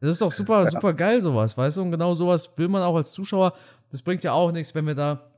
Das 0.00 0.10
ist 0.10 0.22
doch 0.22 0.32
super, 0.32 0.66
super 0.66 0.92
geil, 0.94 1.20
sowas, 1.20 1.56
weißt 1.56 1.76
du? 1.76 1.82
Und 1.82 1.90
genau 1.90 2.14
sowas 2.14 2.50
will 2.56 2.68
man 2.68 2.82
auch 2.82 2.96
als 2.96 3.12
Zuschauer. 3.12 3.52
Das 3.90 4.02
bringt 4.02 4.24
ja 4.24 4.32
auch 4.32 4.50
nichts, 4.50 4.74
wenn 4.74 4.86
wir 4.86 4.94
da 4.94 5.30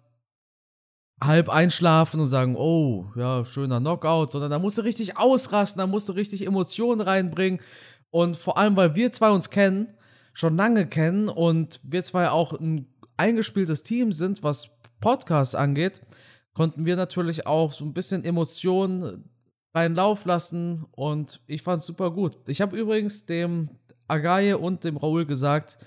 halb 1.20 1.48
einschlafen 1.48 2.20
und 2.20 2.26
sagen, 2.26 2.56
oh, 2.56 3.06
ja, 3.16 3.44
schöner 3.44 3.80
Knockout, 3.80 4.32
sondern 4.32 4.50
da 4.50 4.58
musst 4.58 4.78
du 4.78 4.82
richtig 4.82 5.16
ausrasten, 5.16 5.80
da 5.80 5.86
musst 5.86 6.08
du 6.08 6.12
richtig 6.12 6.46
Emotionen 6.46 7.00
reinbringen. 7.00 7.60
Und 8.10 8.36
vor 8.36 8.58
allem, 8.58 8.76
weil 8.76 8.94
wir 8.94 9.12
zwei 9.12 9.30
uns 9.30 9.50
kennen, 9.50 9.94
schon 10.32 10.56
lange 10.56 10.86
kennen 10.86 11.28
und 11.28 11.80
wir 11.82 12.02
zwei 12.02 12.30
auch 12.30 12.52
ein 12.52 12.86
eingespieltes 13.16 13.82
Team 13.82 14.12
sind, 14.12 14.42
was 14.42 14.70
Podcasts 15.00 15.54
angeht, 15.54 16.02
konnten 16.54 16.84
wir 16.86 16.96
natürlich 16.96 17.46
auch 17.46 17.72
so 17.72 17.84
ein 17.84 17.92
bisschen 17.92 18.24
Emotionen 18.24 19.30
rein 19.74 19.94
Lauf 19.94 20.24
lassen 20.24 20.84
und 20.92 21.40
ich 21.46 21.62
fand 21.62 21.80
es 21.80 21.86
super 21.86 22.10
gut. 22.10 22.36
Ich 22.46 22.60
habe 22.60 22.76
übrigens 22.76 23.26
dem 23.26 23.70
Agaye 24.08 24.58
und 24.58 24.84
dem 24.84 24.96
Raoul 24.96 25.24
gesagt, 25.24 25.78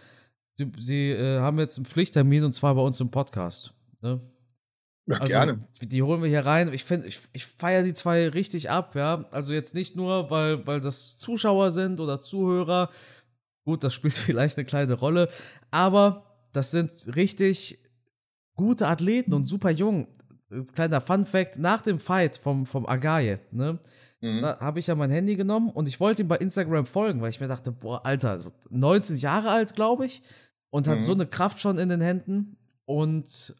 sie, 0.57 0.71
sie 0.77 1.11
äh, 1.11 1.39
haben 1.39 1.59
jetzt 1.59 1.77
einen 1.77 1.85
Pflichttermin 1.85 2.43
und 2.43 2.53
zwar 2.53 2.75
bei 2.75 2.81
uns 2.81 2.99
im 2.99 3.11
Podcast. 3.11 3.73
Ne? 4.01 4.21
Ja, 5.07 5.17
also, 5.17 5.31
gerne. 5.31 5.59
Die 5.81 6.01
holen 6.01 6.23
wir 6.23 6.29
hier 6.29 6.45
rein. 6.45 6.73
Ich 6.73 6.83
finde, 6.83 7.07
ich, 7.07 7.19
ich 7.31 7.45
feiere 7.45 7.83
die 7.83 7.93
zwei 7.93 8.27
richtig 8.27 8.71
ab, 8.71 8.95
ja. 8.95 9.25
Also 9.29 9.53
jetzt 9.53 9.75
nicht 9.75 9.95
nur, 9.95 10.31
weil, 10.31 10.65
weil 10.65 10.81
das 10.81 11.17
Zuschauer 11.19 11.69
sind 11.69 11.99
oder 11.99 12.19
Zuhörer. 12.19 12.89
Gut, 13.65 13.83
das 13.83 13.93
spielt 13.93 14.13
vielleicht 14.13 14.57
eine 14.57 14.65
kleine 14.65 14.93
Rolle, 14.93 15.29
aber 15.71 16.37
das 16.53 16.71
sind 16.71 16.91
richtig 17.15 17.79
gute 18.55 18.87
Athleten 18.87 19.33
und 19.33 19.47
super 19.47 19.71
jung. 19.71 20.07
Kleiner 20.73 21.01
Fun 21.01 21.25
Fact: 21.25 21.59
Nach 21.59 21.81
dem 21.81 21.99
Fight 21.99 22.37
vom, 22.37 22.65
vom 22.65 22.85
Agaye, 22.85 23.39
ne? 23.51 23.79
Mhm. 24.21 24.43
Habe 24.43 24.79
ich 24.79 24.87
ja 24.87 24.95
mein 24.95 25.11
Handy 25.11 25.35
genommen 25.35 25.69
und 25.69 25.87
ich 25.87 25.99
wollte 25.99 26.21
ihm 26.21 26.27
bei 26.27 26.37
Instagram 26.37 26.85
folgen, 26.85 27.21
weil 27.21 27.29
ich 27.29 27.39
mir 27.39 27.47
dachte, 27.47 27.71
boah, 27.71 28.05
Alter, 28.05 28.39
so 28.39 28.51
19 28.69 29.17
Jahre 29.17 29.49
alt, 29.51 29.75
glaube 29.75 30.05
ich, 30.05 30.21
und 30.71 30.87
hat 30.87 30.97
mhm. 30.97 31.01
so 31.01 31.13
eine 31.13 31.27
Kraft 31.27 31.59
schon 31.59 31.77
in 31.77 31.89
den 31.89 32.01
Händen. 32.01 32.57
Und 32.85 33.55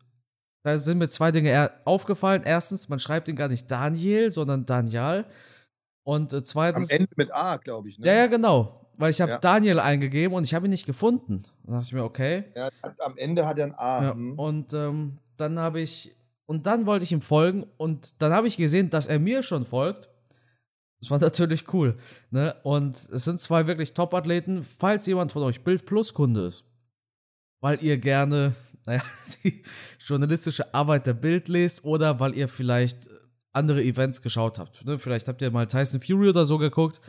da 0.64 0.78
sind 0.78 0.98
mir 0.98 1.10
zwei 1.10 1.32
Dinge 1.32 1.72
aufgefallen. 1.84 2.42
Erstens, 2.44 2.90
man 2.90 3.00
schreibt 3.00 3.28
ihn 3.28 3.36
gar 3.36 3.48
nicht 3.48 3.70
Daniel, 3.70 4.32
sondern 4.32 4.66
Daniel. 4.66 5.26
Und 6.04 6.34
äh, 6.34 6.42
zweitens. 6.42 6.90
Am 6.92 6.98
Ende 6.98 7.12
mit 7.16 7.34
A, 7.34 7.58
glaube 7.58 7.90
ich. 7.90 8.00
Ne? 8.00 8.08
Ja, 8.08 8.14
ja, 8.14 8.28
genau. 8.28 8.85
Weil 8.98 9.12
ich 9.12 9.22
habe 9.22 9.32
ja. 9.32 9.38
Daniel 9.40 9.80
eingegeben 9.80 10.36
und 10.36 10.44
ich 10.44 10.54
habe 10.54 10.68
ihn 10.68 10.72
nicht 10.72 10.86
gefunden. 10.86 11.44
Da 11.64 11.74
dachte 11.74 11.86
ich 11.88 11.94
mir, 11.94 12.04
okay. 12.04 12.46
Ja, 12.56 12.70
am 13.00 13.18
Ende 13.18 13.46
hat 13.46 13.60
er 13.60 13.66
ein 13.66 13.76
A. 13.76 14.04
Ja, 14.04 14.14
mhm. 14.14 14.40
Und 14.40 14.74
ähm, 14.74 15.18
dann 15.38 15.60
habe 15.60 15.82
ich. 15.82 16.16
Und 16.48 16.68
dann 16.68 16.86
wollte 16.86 17.04
ich 17.04 17.12
ihm 17.12 17.22
folgen 17.22 17.66
und 17.78 18.22
dann 18.22 18.32
habe 18.32 18.48
ich 18.48 18.56
gesehen, 18.56 18.92
dass 18.92 19.08
er 19.08 19.18
mir 19.18 19.42
schon 19.42 19.66
folgt. 19.66 20.10
Das 21.00 21.10
war 21.10 21.20
natürlich 21.22 21.74
cool. 21.74 21.98
Ne? 22.30 22.56
Und 22.64 22.96
es 22.96 23.26
sind 23.26 23.40
zwei 23.40 23.66
wirklich 23.66 23.94
Top-Athleten. 23.94 24.64
Falls 24.78 25.08
jemand 25.08 25.32
von 25.32 25.42
euch 25.42 25.64
Bild 25.64 25.88
Plus 25.88 26.14
Kunde 26.14 26.48
ist, 26.48 26.64
weil 27.62 27.84
ihr 27.84 27.98
gerne, 27.98 28.54
naja, 28.86 29.02
die 29.44 29.64
journalistische 30.00 30.72
Arbeit 30.74 31.08
der 31.08 31.16
Bild 31.16 31.48
lest 31.48 31.84
oder 31.84 32.20
weil 32.20 32.36
ihr 32.36 32.48
vielleicht 32.48 33.10
andere 33.54 33.82
Events 33.82 34.22
geschaut 34.22 34.60
habt. 34.60 34.86
Ne? 34.86 35.00
Vielleicht 35.00 35.28
habt 35.28 35.42
ihr 35.42 35.50
mal 35.50 35.68
Tyson 35.68 36.02
Fury 36.02 36.30
oder 36.30 36.46
so 36.46 36.58
geguckt. 36.58 37.02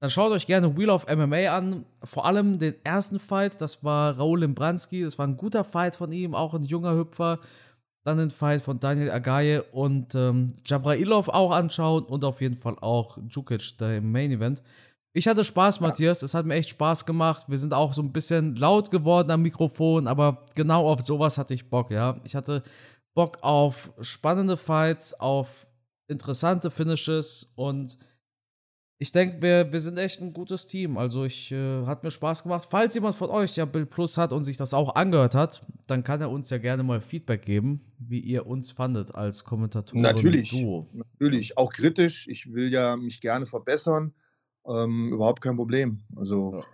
Dann 0.00 0.10
schaut 0.10 0.32
euch 0.32 0.46
gerne 0.46 0.76
Wheel 0.76 0.90
of 0.90 1.06
MMA 1.08 1.56
an. 1.56 1.86
Vor 2.04 2.26
allem 2.26 2.58
den 2.58 2.74
ersten 2.84 3.18
Fight, 3.18 3.60
das 3.60 3.82
war 3.82 4.16
Raul 4.16 4.40
Limbranski. 4.40 5.02
Das 5.02 5.18
war 5.18 5.26
ein 5.26 5.36
guter 5.36 5.64
Fight 5.64 5.96
von 5.96 6.12
ihm, 6.12 6.34
auch 6.34 6.54
ein 6.54 6.64
junger 6.64 6.94
Hüpfer 6.94 7.40
dann 8.06 8.18
den 8.18 8.30
Fight 8.30 8.62
von 8.62 8.78
Daniel 8.78 9.10
Agaye 9.10 9.62
und 9.72 10.14
ähm, 10.14 10.48
Jabrailov 10.64 11.28
auch 11.28 11.50
anschauen 11.50 12.04
und 12.04 12.24
auf 12.24 12.40
jeden 12.40 12.54
Fall 12.54 12.76
auch 12.80 13.18
Djukic, 13.26 13.76
der 13.78 13.98
im 13.98 14.12
Main 14.12 14.30
Event. 14.30 14.62
Ich 15.12 15.26
hatte 15.26 15.42
Spaß, 15.42 15.80
Matthias. 15.80 16.22
Es 16.22 16.34
hat 16.34 16.46
mir 16.46 16.54
echt 16.54 16.68
Spaß 16.68 17.04
gemacht. 17.04 17.46
Wir 17.48 17.58
sind 17.58 17.74
auch 17.74 17.92
so 17.92 18.02
ein 18.02 18.12
bisschen 18.12 18.54
laut 18.54 18.90
geworden 18.90 19.30
am 19.30 19.42
Mikrofon, 19.42 20.06
aber 20.06 20.44
genau 20.54 20.88
auf 20.88 21.04
sowas 21.04 21.36
hatte 21.36 21.54
ich 21.54 21.68
Bock, 21.68 21.90
ja. 21.90 22.20
Ich 22.22 22.36
hatte 22.36 22.62
Bock 23.14 23.38
auf 23.40 23.92
spannende 24.00 24.56
Fights, 24.56 25.18
auf 25.18 25.66
interessante 26.06 26.70
Finishes 26.70 27.52
und 27.56 27.98
ich 28.98 29.12
denke, 29.12 29.42
wir, 29.42 29.72
wir 29.72 29.80
sind 29.80 29.98
echt 29.98 30.22
ein 30.22 30.32
gutes 30.32 30.66
Team. 30.66 30.96
Also 30.96 31.24
ich 31.24 31.52
äh, 31.52 31.84
hat 31.84 32.02
mir 32.02 32.10
Spaß 32.10 32.42
gemacht. 32.42 32.66
Falls 32.70 32.94
jemand 32.94 33.14
von 33.14 33.28
euch 33.28 33.56
ja 33.56 33.66
Bild 33.66 33.90
Plus 33.90 34.16
hat 34.16 34.32
und 34.32 34.44
sich 34.44 34.56
das 34.56 34.72
auch 34.72 34.94
angehört 34.94 35.34
hat, 35.34 35.66
dann 35.86 36.02
kann 36.02 36.20
er 36.22 36.30
uns 36.30 36.48
ja 36.48 36.56
gerne 36.58 36.82
mal 36.82 37.00
Feedback 37.00 37.42
geben, 37.42 37.84
wie 37.98 38.20
ihr 38.20 38.46
uns 38.46 38.70
fandet 38.70 39.14
als 39.14 39.44
Kommentatoren. 39.44 40.00
Natürlich, 40.00 40.50
Duo. 40.50 40.88
natürlich, 40.92 41.58
auch 41.58 41.72
kritisch. 41.72 42.26
Ich 42.28 42.52
will 42.52 42.72
ja 42.72 42.96
mich 42.96 43.20
gerne 43.20 43.44
verbessern. 43.44 44.14
Ähm, 44.66 45.12
überhaupt 45.12 45.42
kein 45.42 45.56
Problem. 45.56 46.00
Also 46.16 46.54
ja. 46.56 46.64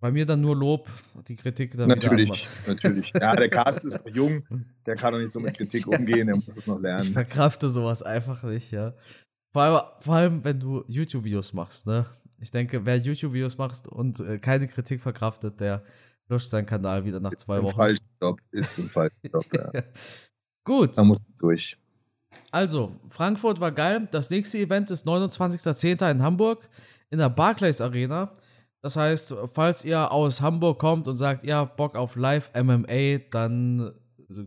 Bei 0.00 0.12
mir 0.12 0.26
dann 0.26 0.40
nur 0.40 0.54
Lob, 0.54 0.88
die 1.26 1.34
Kritik 1.34 1.76
dann 1.76 1.88
Natürlich, 1.88 2.46
natürlich. 2.68 3.12
Ja, 3.20 3.34
der 3.34 3.48
Carsten 3.48 3.88
ist 3.88 4.04
noch 4.04 4.14
jung, 4.14 4.44
der 4.86 4.94
kann 4.94 5.12
doch 5.12 5.18
nicht 5.18 5.32
so 5.32 5.40
mit 5.40 5.54
Kritik 5.56 5.88
umgehen, 5.88 6.28
der 6.28 6.36
muss 6.36 6.56
es 6.56 6.66
noch 6.68 6.78
lernen. 6.78 7.02
Ich 7.02 7.12
verkrafte 7.12 7.68
sowas 7.68 8.04
einfach 8.04 8.44
nicht, 8.44 8.70
ja. 8.70 8.94
Vor 9.58 9.64
allem, 9.64 9.80
vor 9.98 10.14
allem 10.14 10.44
wenn 10.44 10.60
du 10.60 10.84
YouTube-Videos 10.86 11.52
machst, 11.52 11.84
ne? 11.84 12.06
Ich 12.40 12.52
denke, 12.52 12.86
wer 12.86 12.96
YouTube-Videos 12.96 13.58
macht 13.58 13.88
und 13.88 14.20
äh, 14.20 14.38
keine 14.38 14.68
Kritik 14.68 15.00
verkraftet, 15.00 15.58
der 15.58 15.82
löscht 16.28 16.48
seinen 16.48 16.64
Kanal 16.64 17.04
wieder 17.04 17.18
nach 17.18 17.34
zwei 17.34 17.60
Wochen. 17.60 17.96
Job, 18.22 18.40
ist 18.52 18.78
ein 18.78 18.84
falscher 18.84 19.16
Job, 19.24 19.44
ja. 19.52 19.82
Gut. 20.62 20.96
Da 20.96 21.02
muss 21.02 21.18
durch. 21.40 21.76
Also, 22.52 22.92
Frankfurt 23.08 23.58
war 23.58 23.72
geil. 23.72 24.06
Das 24.12 24.30
nächste 24.30 24.58
Event 24.58 24.92
ist 24.92 25.08
29.10. 25.08 26.08
in 26.08 26.22
Hamburg 26.22 26.68
in 27.10 27.18
der 27.18 27.28
Barclays 27.28 27.80
Arena. 27.80 28.32
Das 28.80 28.94
heißt, 28.94 29.34
falls 29.52 29.84
ihr 29.84 30.12
aus 30.12 30.40
Hamburg 30.40 30.78
kommt 30.78 31.08
und 31.08 31.16
sagt, 31.16 31.42
ihr 31.42 31.56
habt 31.56 31.76
Bock 31.76 31.96
auf 31.96 32.14
Live 32.14 32.52
MMA, 32.54 33.18
dann 33.32 33.92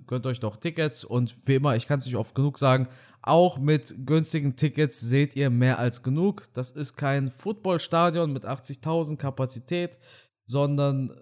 gönnt 0.07 0.25
euch 0.25 0.39
doch 0.39 0.55
Tickets 0.55 1.03
und 1.03 1.45
wie 1.47 1.55
immer, 1.55 1.75
ich 1.75 1.87
kann 1.87 1.99
es 1.99 2.05
nicht 2.05 2.15
oft 2.15 2.35
genug 2.35 2.57
sagen, 2.57 2.87
auch 3.21 3.59
mit 3.59 4.05
günstigen 4.05 4.55
Tickets 4.55 4.99
seht 4.99 5.35
ihr 5.35 5.49
mehr 5.49 5.77
als 5.79 6.01
genug. 6.01 6.47
Das 6.53 6.71
ist 6.71 6.95
kein 6.95 7.29
Footballstadion 7.29 8.33
mit 8.33 8.45
80.000 8.45 9.17
Kapazität, 9.17 9.99
sondern 10.45 11.11
äh, 11.11 11.13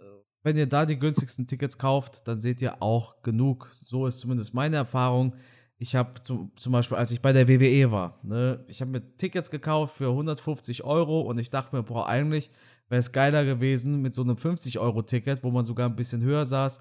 wenn 0.44 0.58
ihr 0.58 0.68
da 0.68 0.86
die 0.86 0.98
günstigsten 0.98 1.48
Tickets 1.48 1.77
kauft, 1.77 2.27
dann 2.27 2.39
seht 2.39 2.62
ihr 2.62 2.82
auch 2.82 3.22
genug. 3.22 3.70
So 3.74 4.08
ist 4.08 4.20
zumindest 4.20 4.53
meine 4.53 4.77
Erfahrung. 4.77 5.36
Ich 5.77 5.96
habe 5.96 6.22
zum, 6.24 6.51
zum 6.58 6.74
Beispiel, 6.74 6.98
als 6.98 7.12
ich 7.12 7.22
bei 7.22 7.34
der 7.34 7.48
WWE 7.48 7.91
war, 7.91 8.20
ne, 8.24 8.63
ich 8.68 8.82
habe 8.82 8.91
mir 8.91 9.18
Tickets 9.18 9.50
gekauft 9.50 9.98
für 9.98 10.10
150 10.10 10.84
Euro 10.84 11.22
und 11.22 11.38
ich 11.38 11.50
dachte 11.50 11.75
mir, 11.75 11.84
boah, 11.84 12.08
eigentlich 12.08 12.51
wäre 12.89 13.00
es 13.00 13.12
geiler 13.12 13.46
gewesen 13.46 14.01
mit 14.01 14.15
so 14.15 14.24
einem 14.24 14.36
50-Euro-Ticket, 14.36 15.44
wo 15.44 15.51
man 15.51 15.65
sogar 15.65 15.88
ein 15.88 15.96
bisschen 15.96 16.22
höher 16.22 16.46
saß. 16.46 16.79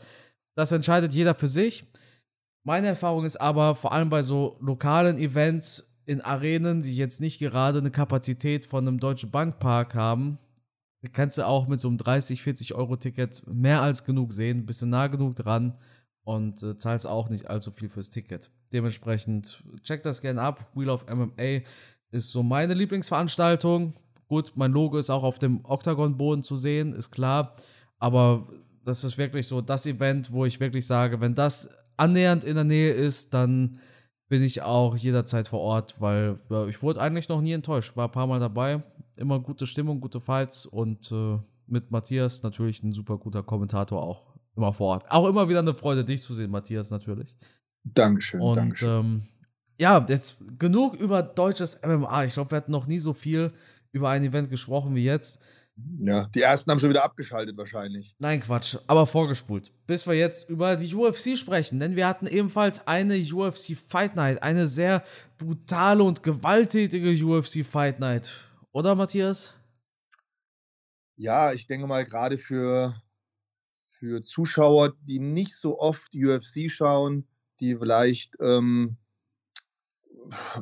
Das 0.55 0.73
entscheidet 0.73 1.13
jeder 1.15 1.35
für 1.35 1.49
sich. 1.49 1.85
Meine 2.65 2.89
Erfahrung 2.89 3.25
ist 3.25 3.41
aber 3.41 3.75
vor 3.75 3.93
allem 3.93 4.11
bei 4.11 4.23
so 4.23 4.59
lokalen 4.61 5.19
Events 5.19 5.97
in 6.07 6.21
Arenen, 6.21 6.83
die 6.83 6.97
jetzt 6.97 7.21
nicht 7.21 7.39
gerade 7.39 7.79
eine 7.79 7.91
Kapazität 7.91 8.65
von 8.65 8.87
einem 8.87 8.99
Deutschen 8.99 9.31
Bankpark 9.31 9.95
haben, 9.95 10.39
kannst 11.13 11.39
du 11.39 11.47
auch 11.47 11.69
mit 11.69 11.81
so 11.81 11.89
einem 11.89 11.99
30, 11.99 12.43
40 12.43 12.75
Euro 12.75 12.97
Ticket 12.97 13.43
mehr 13.47 13.83
als 13.83 14.05
genug 14.05 14.33
sehen, 14.33 14.67
bist 14.67 14.83
du 14.83 14.87
nah 14.87 15.07
genug 15.07 15.37
dran 15.37 15.79
und 16.25 16.63
äh, 16.63 16.77
zahlst 16.77 17.07
auch 17.07 17.29
nicht 17.29 17.49
allzu 17.49 17.71
viel 17.71 17.89
fürs 17.89 18.11
Ticket. 18.11 18.51
Dementsprechend 18.73 19.63
check 19.83 20.03
das 20.03 20.21
gerne 20.21 20.43
ab. 20.43 20.71
Wheel 20.75 20.91
of 20.91 21.07
MMA 21.07 21.61
ist 22.11 22.33
so 22.33 22.43
meine 22.43 22.75
Lieblingsveranstaltung. 22.75 23.95
Gut, 24.29 24.53
mein 24.57 24.73
Logo 24.73 24.99
ist 24.99 25.11
auch 25.11 25.23
auf 25.23 25.39
dem 25.39 25.65
Octagon-Boden 25.65 26.43
zu 26.43 26.57
sehen, 26.57 26.93
ist 26.93 27.11
klar. 27.11 27.57
Aber 27.99 28.47
das 28.85 29.05
ist 29.05 29.17
wirklich 29.17 29.47
so 29.47 29.61
das 29.61 29.87
Event, 29.87 30.33
wo 30.33 30.45
ich 30.45 30.61
wirklich 30.61 30.87
sage, 30.87 31.21
wenn 31.21 31.35
das 31.35 31.71
annähernd 31.99 32.45
in 32.45 32.55
der 32.55 32.65
Nähe 32.65 32.93
ist, 32.93 33.35
dann 33.35 33.79
bin 34.29 34.43
ich 34.43 34.63
auch 34.63 34.97
jederzeit 34.97 35.49
vor 35.49 35.61
Ort, 35.61 36.01
weil 36.01 36.39
ja, 36.51 36.67
ich 36.67 36.83
wurde 36.83 37.01
eigentlich 37.01 37.29
noch 37.29 37.41
nie 37.41 37.53
enttäuscht. 37.53 37.97
War 37.97 38.09
ein 38.09 38.13
paar 38.13 38.27
Mal 38.27 38.41
dabei, 38.41 38.83
immer 39.17 39.41
gute 39.41 39.67
Stimmung, 39.67 40.01
gute 40.01 40.21
Fights 40.21 40.67
und 40.67 41.11
äh, 41.13 41.39
mit 41.67 41.91
Matthias 41.91 42.43
natürlich 42.43 42.83
ein 42.83 42.93
super 42.93 43.19
guter 43.19 43.43
Kommentator 43.43 44.03
auch 44.03 44.35
immer 44.57 44.73
vor 44.73 44.89
Ort. 44.89 45.11
Auch 45.11 45.29
immer 45.29 45.49
wieder 45.49 45.61
eine 45.61 45.75
Freude, 45.75 46.05
dich 46.05 46.23
zu 46.23 46.35
sehen, 46.35 46.51
Matthias, 46.51 46.91
natürlich. 46.91 47.37
Dankeschön, 47.85 48.41
und, 48.41 48.57
Dankeschön. 48.57 49.01
Ähm, 49.01 49.23
ja, 49.81 50.05
jetzt 50.09 50.43
genug 50.59 50.95
über 50.95 51.23
deutsches 51.23 51.81
MMA. 51.83 52.25
Ich 52.25 52.35
glaube, 52.35 52.51
wir 52.51 52.57
hatten 52.57 52.73
noch 52.73 52.87
nie 52.87 52.99
so 52.99 53.13
viel 53.13 53.53
über 53.93 54.11
ein 54.11 54.25
Event 54.25 54.51
gesprochen 54.51 54.95
wie 54.95 55.05
jetzt. 55.05 55.41
Ja, 56.01 56.27
die 56.35 56.43
ersten 56.43 56.71
haben 56.71 56.79
schon 56.79 56.91
wieder 56.91 57.05
abgeschaltet 57.05 57.57
wahrscheinlich. 57.57 58.15
Nein, 58.19 58.41
Quatsch, 58.41 58.77
aber 58.87 59.07
vorgespult. 59.07 59.73
Bis 59.87 60.07
wir 60.07 60.15
jetzt 60.15 60.49
über 60.49 60.77
die 60.77 60.95
UFC 60.95 61.37
sprechen, 61.37 61.81
denn 61.81 61.97
wir 61.97 62.07
hatten 62.07 62.27
ebenfalls 62.27 62.87
eine 62.87 63.17
UFC 63.17 63.77
Fight 63.77 64.17
Night, 64.17 64.43
eine 64.43 64.67
sehr 64.67 65.05
brutale 65.39 66.03
und 66.05 66.23
gewalttätige 66.23 67.11
UFC 67.25 67.65
Fight 67.65 68.01
Night. 68.01 68.33
Oder 68.73 68.95
Matthias? 68.95 69.55
Ja, 71.17 71.53
ich 71.53 71.67
denke 71.67 71.87
mal 71.87 72.05
gerade 72.05 72.39
für, 72.39 72.95
für 73.99 74.23
Zuschauer, 74.23 74.95
die 75.03 75.19
nicht 75.19 75.57
so 75.57 75.81
oft 75.81 76.15
UFC 76.15 76.71
schauen, 76.71 77.27
die 77.61 77.77
vielleicht 77.77 78.35
ähm, 78.41 78.97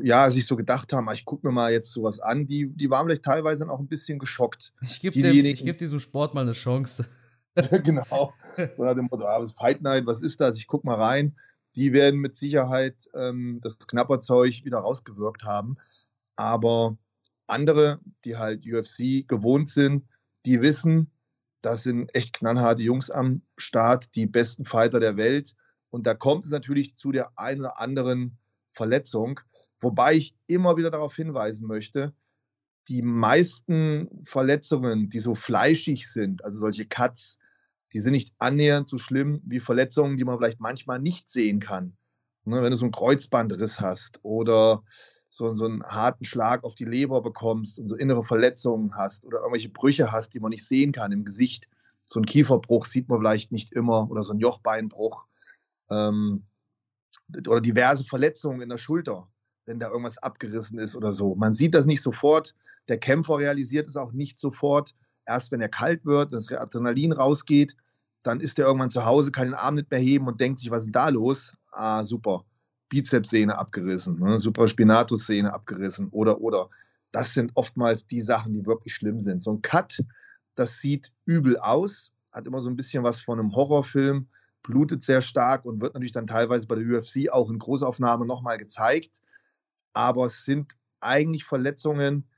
ja, 0.02 0.30
sich 0.30 0.46
so 0.46 0.56
gedacht 0.56 0.92
haben, 0.92 1.08
ah, 1.08 1.12
ich 1.12 1.24
gucke 1.24 1.46
mir 1.46 1.52
mal 1.52 1.72
jetzt 1.72 1.92
sowas 1.92 2.20
an, 2.20 2.46
die, 2.46 2.68
die 2.68 2.90
waren 2.90 3.06
vielleicht 3.06 3.24
teilweise 3.24 3.60
dann 3.60 3.70
auch 3.70 3.78
ein 3.78 3.88
bisschen 3.88 4.18
geschockt. 4.18 4.72
Ich 4.80 5.00
gebe 5.00 5.18
geb 5.18 5.78
diesem 5.78 6.00
Sport 6.00 6.34
mal 6.34 6.42
eine 6.42 6.52
Chance. 6.52 7.06
genau. 7.82 8.32
So 8.56 8.84
nach 8.84 8.94
dem 8.94 9.08
Motto, 9.10 9.26
ah, 9.26 9.40
was 9.40 9.52
Fight 9.52 9.82
Night, 9.82 10.06
was 10.06 10.22
ist 10.22 10.40
das? 10.40 10.58
Ich 10.58 10.66
gucke 10.66 10.86
mal 10.86 11.00
rein. 11.00 11.36
Die 11.74 11.92
werden 11.92 12.20
mit 12.20 12.36
Sicherheit 12.36 13.08
ähm, 13.14 13.60
das 13.62 13.78
Knapperzeug 13.86 14.64
wieder 14.64 14.78
rausgewirkt 14.78 15.44
haben. 15.44 15.76
Aber 16.36 16.96
andere, 17.46 18.00
die 18.24 18.36
halt 18.36 18.64
UFC 18.66 19.26
gewohnt 19.26 19.70
sind, 19.70 20.04
die 20.44 20.60
wissen, 20.60 21.10
das 21.62 21.82
sind 21.82 22.14
echt 22.14 22.34
knallharte 22.34 22.82
Jungs 22.82 23.10
am 23.10 23.42
Start, 23.56 24.14
die 24.14 24.26
besten 24.26 24.64
Fighter 24.64 25.00
der 25.00 25.16
Welt. 25.16 25.54
Und 25.90 26.06
da 26.06 26.14
kommt 26.14 26.44
es 26.44 26.50
natürlich 26.50 26.96
zu 26.96 27.12
der 27.12 27.38
einen 27.38 27.60
oder 27.60 27.80
anderen 27.80 28.38
Verletzung. 28.70 29.40
Wobei 29.80 30.14
ich 30.14 30.34
immer 30.46 30.76
wieder 30.76 30.90
darauf 30.90 31.14
hinweisen 31.14 31.66
möchte, 31.66 32.14
die 32.88 33.02
meisten 33.02 34.08
Verletzungen, 34.24 35.06
die 35.06 35.20
so 35.20 35.34
fleischig 35.34 36.08
sind, 36.08 36.44
also 36.44 36.58
solche 36.58 36.86
Cuts, 36.86 37.38
die 37.92 38.00
sind 38.00 38.12
nicht 38.12 38.34
annähernd 38.38 38.88
so 38.88 38.98
schlimm 38.98 39.40
wie 39.44 39.60
Verletzungen, 39.60 40.16
die 40.16 40.24
man 40.24 40.38
vielleicht 40.38 40.60
manchmal 40.60 41.00
nicht 41.00 41.30
sehen 41.30 41.60
kann. 41.60 41.96
Ne, 42.46 42.62
wenn 42.62 42.70
du 42.70 42.76
so 42.76 42.84
einen 42.84 42.92
Kreuzbandriss 42.92 43.80
hast 43.80 44.20
oder 44.22 44.84
so, 45.28 45.52
so 45.52 45.66
einen 45.66 45.82
harten 45.82 46.24
Schlag 46.24 46.62
auf 46.62 46.76
die 46.76 46.84
Leber 46.84 47.20
bekommst 47.20 47.78
und 47.78 47.88
so 47.88 47.96
innere 47.96 48.22
Verletzungen 48.22 48.94
hast 48.94 49.24
oder 49.24 49.38
irgendwelche 49.38 49.68
Brüche 49.68 50.12
hast, 50.12 50.32
die 50.34 50.40
man 50.40 50.50
nicht 50.50 50.66
sehen 50.66 50.92
kann 50.92 51.10
im 51.10 51.24
Gesicht. 51.24 51.68
So 52.02 52.20
ein 52.20 52.24
Kieferbruch 52.24 52.86
sieht 52.86 53.08
man 53.08 53.18
vielleicht 53.18 53.50
nicht 53.50 53.72
immer 53.72 54.08
oder 54.10 54.22
so 54.22 54.32
ein 54.32 54.38
Jochbeinbruch 54.38 55.24
ähm, 55.90 56.46
oder 57.48 57.60
diverse 57.60 58.04
Verletzungen 58.04 58.60
in 58.60 58.68
der 58.68 58.78
Schulter 58.78 59.28
wenn 59.66 59.80
da 59.80 59.88
irgendwas 59.88 60.18
abgerissen 60.18 60.78
ist 60.78 60.96
oder 60.96 61.12
so. 61.12 61.34
Man 61.34 61.52
sieht 61.52 61.74
das 61.74 61.86
nicht 61.86 62.00
sofort. 62.00 62.54
Der 62.88 62.98
Kämpfer 62.98 63.38
realisiert 63.38 63.88
es 63.88 63.96
auch 63.96 64.12
nicht 64.12 64.38
sofort. 64.38 64.94
Erst 65.26 65.50
wenn 65.52 65.60
er 65.60 65.68
kalt 65.68 66.06
wird, 66.06 66.30
wenn 66.30 66.38
das 66.38 66.50
Adrenalin 66.50 67.12
rausgeht, 67.12 67.76
dann 68.22 68.40
ist 68.40 68.58
er 68.58 68.66
irgendwann 68.66 68.90
zu 68.90 69.04
Hause, 69.04 69.32
kann 69.32 69.48
den 69.48 69.54
Arm 69.54 69.74
nicht 69.74 69.90
mehr 69.90 70.00
heben 70.00 70.26
und 70.26 70.40
denkt 70.40 70.60
sich, 70.60 70.70
was 70.70 70.86
ist 70.86 70.94
da 70.94 71.08
los? 71.08 71.52
Ah, 71.72 72.04
super. 72.04 72.44
Bizepssehne 72.88 73.58
abgerissen, 73.58 74.18
ne? 74.20 74.38
Supraspinatus-Sehne 74.38 75.52
abgerissen 75.52 76.08
oder, 76.10 76.40
oder. 76.40 76.70
Das 77.10 77.34
sind 77.34 77.50
oftmals 77.54 78.06
die 78.06 78.20
Sachen, 78.20 78.54
die 78.54 78.64
wirklich 78.64 78.94
schlimm 78.94 79.20
sind. 79.20 79.42
So 79.42 79.52
ein 79.52 79.62
Cut, 79.62 80.04
das 80.54 80.78
sieht 80.78 81.12
übel 81.24 81.58
aus, 81.58 82.12
hat 82.30 82.46
immer 82.46 82.60
so 82.60 82.70
ein 82.70 82.76
bisschen 82.76 83.02
was 83.02 83.20
von 83.20 83.40
einem 83.40 83.54
Horrorfilm, 83.54 84.28
blutet 84.62 85.02
sehr 85.02 85.22
stark 85.22 85.64
und 85.64 85.80
wird 85.80 85.94
natürlich 85.94 86.12
dann 86.12 86.28
teilweise 86.28 86.68
bei 86.68 86.76
der 86.76 86.98
UFC 86.98 87.28
auch 87.30 87.50
in 87.50 87.58
Großaufnahme 87.58 88.26
nochmal 88.26 88.58
gezeigt 88.58 89.20
aber 89.96 90.26
es 90.26 90.44
sind 90.44 90.76
eigentlich 91.00 91.44
Verletzungen, 91.44 92.28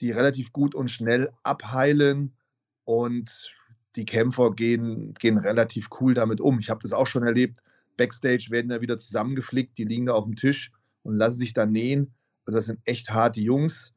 die 0.00 0.12
relativ 0.12 0.52
gut 0.52 0.76
und 0.76 0.90
schnell 0.90 1.28
abheilen 1.42 2.36
und 2.84 3.52
die 3.96 4.04
Kämpfer 4.04 4.52
gehen, 4.52 5.12
gehen 5.14 5.38
relativ 5.38 5.88
cool 6.00 6.14
damit 6.14 6.40
um. 6.40 6.60
Ich 6.60 6.70
habe 6.70 6.80
das 6.80 6.92
auch 6.92 7.08
schon 7.08 7.24
erlebt. 7.24 7.58
Backstage 7.96 8.46
werden 8.50 8.70
ja 8.70 8.80
wieder 8.80 8.96
zusammengeflickt, 8.96 9.76
die 9.76 9.84
liegen 9.84 10.06
da 10.06 10.12
auf 10.12 10.24
dem 10.24 10.36
Tisch 10.36 10.70
und 11.02 11.16
lassen 11.16 11.40
sich 11.40 11.52
da 11.52 11.66
nähen. 11.66 12.14
Also 12.46 12.58
das 12.58 12.66
sind 12.66 12.78
echt 12.84 13.10
harte 13.10 13.40
Jungs, 13.40 13.92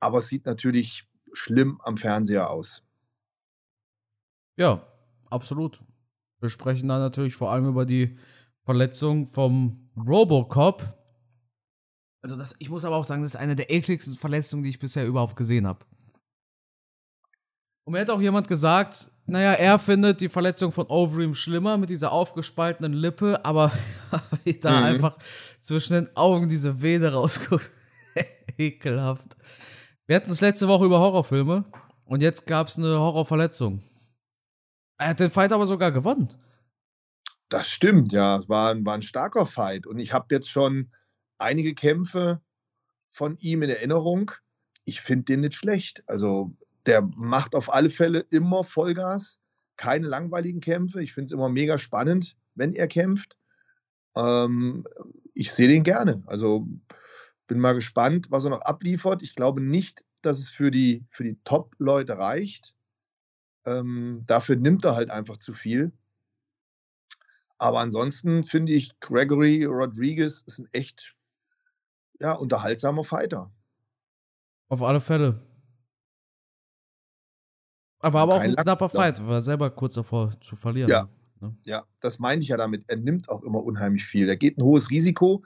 aber 0.00 0.18
es 0.18 0.28
sieht 0.28 0.46
natürlich 0.46 1.06
schlimm 1.34 1.80
am 1.82 1.98
Fernseher 1.98 2.48
aus. 2.48 2.82
Ja, 4.56 4.86
absolut. 5.28 5.82
Wir 6.40 6.48
sprechen 6.48 6.88
da 6.88 6.98
natürlich 6.98 7.36
vor 7.36 7.52
allem 7.52 7.66
über 7.66 7.84
die 7.84 8.16
Verletzung 8.64 9.26
vom 9.26 9.90
Robocop, 9.96 11.01
also 12.22 12.36
das, 12.36 12.54
ich 12.60 12.70
muss 12.70 12.84
aber 12.84 12.96
auch 12.96 13.04
sagen, 13.04 13.22
das 13.22 13.34
ist 13.34 13.40
eine 13.40 13.56
der 13.56 13.70
ekligsten 13.70 14.16
Verletzungen, 14.16 14.62
die 14.62 14.70
ich 14.70 14.78
bisher 14.78 15.06
überhaupt 15.06 15.36
gesehen 15.36 15.66
habe. 15.66 15.84
Und 17.84 17.94
mir 17.94 18.00
hat 18.00 18.10
auch 18.10 18.20
jemand 18.20 18.46
gesagt, 18.46 19.10
naja, 19.26 19.52
er 19.52 19.78
findet 19.78 20.20
die 20.20 20.28
Verletzung 20.28 20.70
von 20.70 20.86
Overeem 20.86 21.34
schlimmer 21.34 21.78
mit 21.78 21.90
dieser 21.90 22.12
aufgespaltenen 22.12 22.92
Lippe, 22.92 23.44
aber 23.44 23.72
wie 24.44 24.58
da 24.58 24.80
mhm. 24.80 24.86
einfach 24.86 25.18
zwischen 25.60 25.94
den 25.94 26.16
Augen 26.16 26.48
diese 26.48 26.80
Vene 26.80 27.12
rausguckt. 27.12 27.70
Ekelhaft. 28.56 29.36
Wir 30.06 30.16
hatten 30.16 30.30
es 30.30 30.40
letzte 30.40 30.68
Woche 30.68 30.84
über 30.84 31.00
Horrorfilme 31.00 31.64
und 32.04 32.22
jetzt 32.22 32.46
gab 32.46 32.68
es 32.68 32.78
eine 32.78 32.98
Horrorverletzung. 32.98 33.82
Er 34.98 35.08
hat 35.08 35.20
den 35.20 35.30
Fight 35.30 35.52
aber 35.52 35.66
sogar 35.66 35.90
gewonnen. 35.90 36.32
Das 37.48 37.68
stimmt, 37.68 38.12
ja. 38.12 38.36
Es 38.36 38.48
war, 38.48 38.74
war 38.84 38.94
ein 38.94 39.02
starker 39.02 39.46
Fight. 39.46 39.86
Und 39.86 39.98
ich 39.98 40.12
habe 40.12 40.26
jetzt 40.30 40.48
schon 40.48 40.92
einige 41.42 41.74
Kämpfe 41.74 42.40
von 43.08 43.36
ihm 43.38 43.62
in 43.62 43.70
Erinnerung. 43.70 44.32
Ich 44.84 45.00
finde 45.00 45.24
den 45.24 45.40
nicht 45.40 45.54
schlecht. 45.54 46.02
Also 46.06 46.54
der 46.86 47.02
macht 47.02 47.54
auf 47.54 47.72
alle 47.72 47.90
Fälle 47.90 48.20
immer 48.30 48.64
Vollgas. 48.64 49.40
Keine 49.76 50.08
langweiligen 50.08 50.60
Kämpfe. 50.60 51.02
Ich 51.02 51.12
finde 51.12 51.26
es 51.26 51.32
immer 51.32 51.48
mega 51.48 51.78
spannend, 51.78 52.36
wenn 52.54 52.72
er 52.72 52.88
kämpft. 52.88 53.36
Ähm, 54.16 54.84
ich 55.34 55.52
sehe 55.52 55.68
den 55.68 55.82
gerne. 55.82 56.22
Also 56.26 56.66
bin 57.46 57.60
mal 57.60 57.74
gespannt, 57.74 58.30
was 58.30 58.44
er 58.44 58.50
noch 58.50 58.62
abliefert. 58.62 59.22
Ich 59.22 59.34
glaube 59.34 59.60
nicht, 59.60 60.04
dass 60.22 60.38
es 60.38 60.50
für 60.50 60.70
die, 60.70 61.04
für 61.10 61.24
die 61.24 61.38
Top-Leute 61.44 62.18
reicht. 62.18 62.74
Ähm, 63.64 64.24
dafür 64.26 64.56
nimmt 64.56 64.84
er 64.84 64.94
halt 64.94 65.10
einfach 65.10 65.38
zu 65.38 65.54
viel. 65.54 65.92
Aber 67.58 67.80
ansonsten 67.80 68.42
finde 68.42 68.72
ich, 68.72 68.98
Gregory 69.00 69.64
Rodriguez 69.64 70.42
ist 70.46 70.58
ein 70.58 70.68
echt 70.72 71.14
ja, 72.22 72.32
unterhaltsamer 72.34 73.04
Fighter. 73.04 73.50
Auf 74.68 74.82
alle 74.82 75.00
Fälle. 75.00 75.40
Aber, 77.98 78.20
aber 78.20 78.34
auch 78.36 78.40
ein 78.40 78.56
knapper 78.56 78.88
Fight, 78.88 79.24
war 79.26 79.40
selber 79.40 79.70
kurz 79.70 79.94
davor 79.94 80.32
zu 80.40 80.56
verlieren. 80.56 80.90
Ja, 80.90 81.08
ne? 81.40 81.54
ja, 81.66 81.84
das 82.00 82.18
meinte 82.18 82.44
ich 82.44 82.48
ja 82.48 82.56
damit. 82.56 82.88
Er 82.88 82.96
nimmt 82.96 83.28
auch 83.28 83.42
immer 83.42 83.62
unheimlich 83.62 84.04
viel. 84.04 84.28
Er 84.28 84.36
geht 84.36 84.58
ein 84.58 84.62
hohes 84.62 84.90
Risiko. 84.90 85.44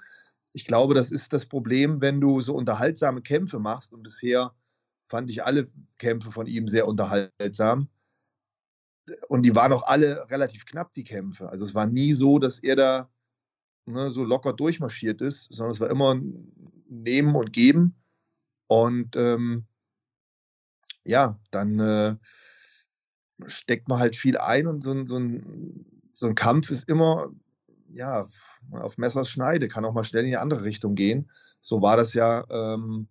Ich 0.52 0.66
glaube, 0.66 0.95
das 0.95 1.11
ist 1.11 1.33
das 1.33 1.47
Problem, 1.47 2.00
wenn 2.00 2.21
du 2.21 2.40
so 2.40 2.54
unterhaltsame 2.54 3.21
Kämpfe 3.21 3.59
machst. 3.59 3.92
Und 3.92 4.02
bisher 4.02 4.54
fand 5.04 5.30
ich 5.30 5.45
alle 5.45 5.66
Kämpfe 5.99 6.30
von 6.30 6.47
ihm 6.47 6.68
sehr 6.68 6.87
unterhaltsam 6.87 7.88
und 9.28 9.42
die 9.42 9.54
waren 9.54 9.73
auch 9.73 9.87
alle 9.87 10.28
relativ 10.30 10.66
knapp, 10.66 10.92
die 10.92 11.04
Kämpfe. 11.04 11.49
Also 11.49 11.64
es 11.64 11.75
war 11.75 11.87
nie 11.87 12.12
so, 12.12 12.38
dass 12.38 12.59
er 12.59 12.76
da 12.76 13.11
ne, 13.87 14.11
so 14.11 14.25
locker 14.25 14.52
durchmarschiert 14.52 15.21
ist, 15.21 15.49
sondern 15.50 15.73
es 15.73 15.80
war 15.80 15.90
immer 15.90 16.21
Nehmen 16.88 17.35
und 17.35 17.52
Geben. 17.52 17.97
Und 18.69 19.16
ähm, 19.16 19.66
ja, 21.05 21.38
dann 21.50 21.78
äh, 21.78 22.16
steckt 23.47 23.88
man 23.88 23.99
halt 23.99 24.16
viel 24.16 24.37
ein 24.38 24.66
und 24.66 24.83
so, 24.83 25.05
so, 25.07 25.19
ein, 25.19 25.87
so 26.12 26.26
ein 26.26 26.35
Kampf 26.35 26.71
ist 26.71 26.88
immer 26.88 27.31
ja, 27.97 28.28
auf 28.73 28.99
Messers 28.99 29.28
Schneide, 29.28 29.69
kann 29.69 29.85
auch 29.85 29.93
mal 29.93 30.05
schnell 30.05 30.25
in 30.25 30.31
die 30.31 30.37
andere 30.37 30.64
Richtung 30.64 30.95
gehen. 30.95 31.31
So 31.61 31.83
war 31.83 31.97
das 31.97 32.14
ja 32.14 32.45
ähm, 32.50 33.09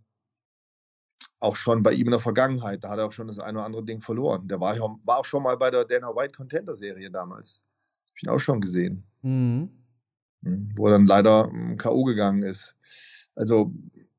auch 1.39 1.55
schon 1.55 1.83
bei 1.83 1.93
ihm 1.93 2.07
in 2.07 2.11
der 2.11 2.19
Vergangenheit. 2.19 2.83
Da 2.83 2.89
hat 2.89 2.99
er 2.99 3.07
auch 3.07 3.11
schon 3.11 3.27
das 3.27 3.39
eine 3.39 3.57
oder 3.57 3.65
andere 3.65 3.85
Ding 3.85 4.01
verloren. 4.01 4.47
Der 4.47 4.59
war, 4.59 4.75
war 4.77 5.19
auch 5.19 5.25
schon 5.25 5.43
mal 5.43 5.57
bei 5.57 5.71
der 5.71 5.85
Dana 5.85 6.07
White 6.09 6.33
Contender 6.33 6.75
Serie 6.75 7.09
damals. 7.09 7.63
Hab 8.09 8.17
ich 8.17 8.23
ihn 8.23 8.29
auch 8.29 8.39
schon 8.39 8.61
gesehen. 8.61 9.03
Mhm. 9.21 9.69
Hm, 10.43 10.71
wo 10.75 10.87
er 10.87 10.93
dann 10.93 11.07
leider 11.07 11.45
hm, 11.45 11.77
K.O. 11.77 12.03
gegangen 12.03 12.43
ist. 12.43 12.75
Also, 13.35 13.73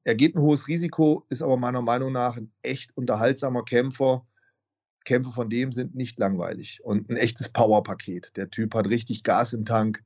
er 0.05 0.15
geht 0.15 0.37
ein 0.37 0.41
hohes 0.41 0.69
Risiko, 0.69 1.25
ist 1.29 1.43
aber 1.43 1.57
meiner 1.57 1.83
Meinung 1.83 2.13
nach 2.13 2.37
ein 2.37 2.53
echt 2.63 2.97
unterhaltsamer 2.97 3.65
Kämpfer. 3.65 4.25
Kämpfe 5.05 5.31
von 5.31 5.51
dem 5.51 5.73
sind 5.73 5.95
nicht 5.95 6.19
langweilig 6.19 6.81
und 6.85 7.11
ein 7.11 7.17
echtes 7.17 7.49
Powerpaket. 7.49 8.37
Der 8.37 8.51
Typ 8.51 8.75
hat 8.75 8.89
richtig 8.89 9.23
Gas 9.23 9.53
im 9.53 9.65
Tank, 9.65 10.05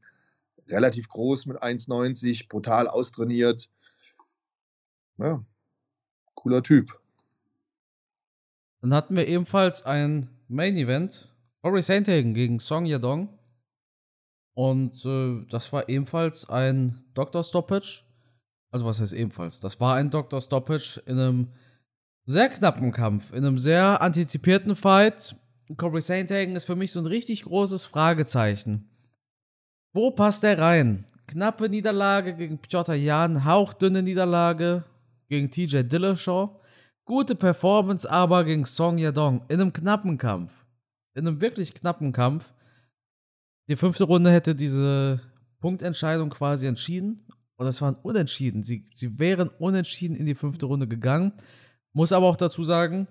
relativ 0.68 1.08
groß 1.08 1.46
mit 1.46 1.62
1,90, 1.62 2.48
brutal 2.48 2.86
austrainiert. 2.86 3.68
Ja, 5.18 5.44
cooler 6.34 6.62
Typ. 6.62 6.98
Dann 8.80 8.94
hatten 8.94 9.16
wir 9.16 9.28
ebenfalls 9.28 9.82
ein 9.84 10.30
Main 10.48 10.76
Event. 10.76 11.30
Corey 11.62 11.82
Sandhagen 11.82 12.32
gegen 12.32 12.58
Song 12.58 12.86
Yadong. 12.86 13.28
Und 14.54 15.04
äh, 15.04 15.46
das 15.50 15.72
war 15.72 15.88
ebenfalls 15.88 16.48
ein 16.48 17.04
Dr. 17.14 17.44
Stoppage. 17.44 18.04
Also 18.70 18.86
was 18.86 19.00
heißt 19.00 19.12
ebenfalls? 19.12 19.60
Das 19.60 19.80
war 19.80 19.96
ein 19.96 20.10
Dr. 20.10 20.40
Stoppage 20.40 21.02
in 21.06 21.18
einem 21.18 21.48
sehr 22.24 22.48
knappen 22.48 22.92
Kampf, 22.92 23.32
in 23.32 23.44
einem 23.44 23.58
sehr 23.58 24.00
antizipierten 24.00 24.76
Fight. 24.76 25.36
Corey 25.76 26.00
Sandhagen 26.00 26.56
ist 26.56 26.64
für 26.64 26.76
mich 26.76 26.92
so 26.92 27.00
ein 27.00 27.06
richtig 27.06 27.44
großes 27.44 27.84
Fragezeichen. 27.84 28.88
Wo 29.92 30.10
passt 30.12 30.42
der 30.42 30.58
rein? 30.58 31.04
Knappe 31.26 31.68
Niederlage 31.68 32.34
gegen 32.34 32.58
Piotr 32.58 32.94
Jan, 32.94 33.44
hauchdünne 33.44 34.02
Niederlage 34.02 34.84
gegen 35.28 35.50
TJ 35.50 35.82
Dillashaw. 35.82 36.60
Gute 37.04 37.34
Performance 37.34 38.08
aber 38.08 38.44
gegen 38.44 38.64
Song 38.64 38.98
Yadong 38.98 39.42
in 39.48 39.60
einem 39.60 39.72
knappen 39.72 40.18
Kampf. 40.18 40.52
In 41.14 41.26
einem 41.26 41.40
wirklich 41.40 41.74
knappen 41.74 42.12
Kampf. 42.12 42.52
Die 43.68 43.76
fünfte 43.76 44.04
Runde 44.04 44.30
hätte 44.30 44.54
diese 44.54 45.20
Punktentscheidung 45.60 46.30
quasi 46.30 46.66
entschieden. 46.66 47.22
Und 47.60 47.66
das 47.66 47.82
waren 47.82 47.96
unentschieden. 47.96 48.62
Sie, 48.62 48.88
sie 48.94 49.18
wären 49.18 49.50
unentschieden 49.58 50.16
in 50.16 50.24
die 50.24 50.34
fünfte 50.34 50.64
Runde 50.64 50.88
gegangen. 50.88 51.34
Muss 51.92 52.10
aber 52.10 52.24
auch 52.24 52.38
dazu 52.38 52.64
sagen, 52.64 53.06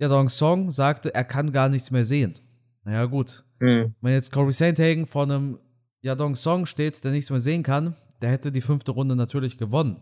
Yadong 0.00 0.28
Song 0.28 0.72
sagte, 0.72 1.14
er 1.14 1.22
kann 1.22 1.52
gar 1.52 1.68
nichts 1.68 1.92
mehr 1.92 2.04
sehen. 2.04 2.34
Naja, 2.82 3.04
gut. 3.04 3.44
Mhm. 3.60 3.94
Wenn 4.00 4.14
jetzt 4.14 4.32
Corey 4.32 4.50
Sandhagen 4.50 5.06
vor 5.06 5.22
einem 5.22 5.60
Yadong 6.00 6.34
Song 6.34 6.66
steht, 6.66 7.04
der 7.04 7.12
nichts 7.12 7.30
mehr 7.30 7.38
sehen 7.38 7.62
kann, 7.62 7.94
der 8.20 8.32
hätte 8.32 8.50
die 8.50 8.62
fünfte 8.62 8.90
Runde 8.90 9.14
natürlich 9.14 9.58
gewonnen. 9.58 10.00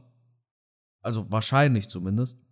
Also 1.03 1.31
wahrscheinlich 1.31 1.91
zumindest. 1.91 2.43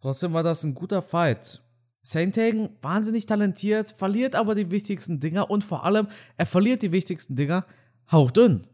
Trotzdem 0.00 0.32
war 0.32 0.44
das 0.44 0.62
ein 0.62 0.76
guter 0.76 1.02
Fight. 1.02 1.60
Sainthagen, 2.02 2.68
wahnsinnig 2.82 3.26
talentiert, 3.26 3.96
verliert 3.98 4.36
aber 4.36 4.54
die 4.54 4.70
wichtigsten 4.70 5.18
Dinger 5.18 5.50
und 5.50 5.64
vor 5.64 5.84
allem, 5.84 6.06
er 6.36 6.46
verliert 6.46 6.82
die 6.82 6.92
wichtigsten 6.92 7.34
Dinger 7.34 7.66
hauchdünn. 8.12 8.68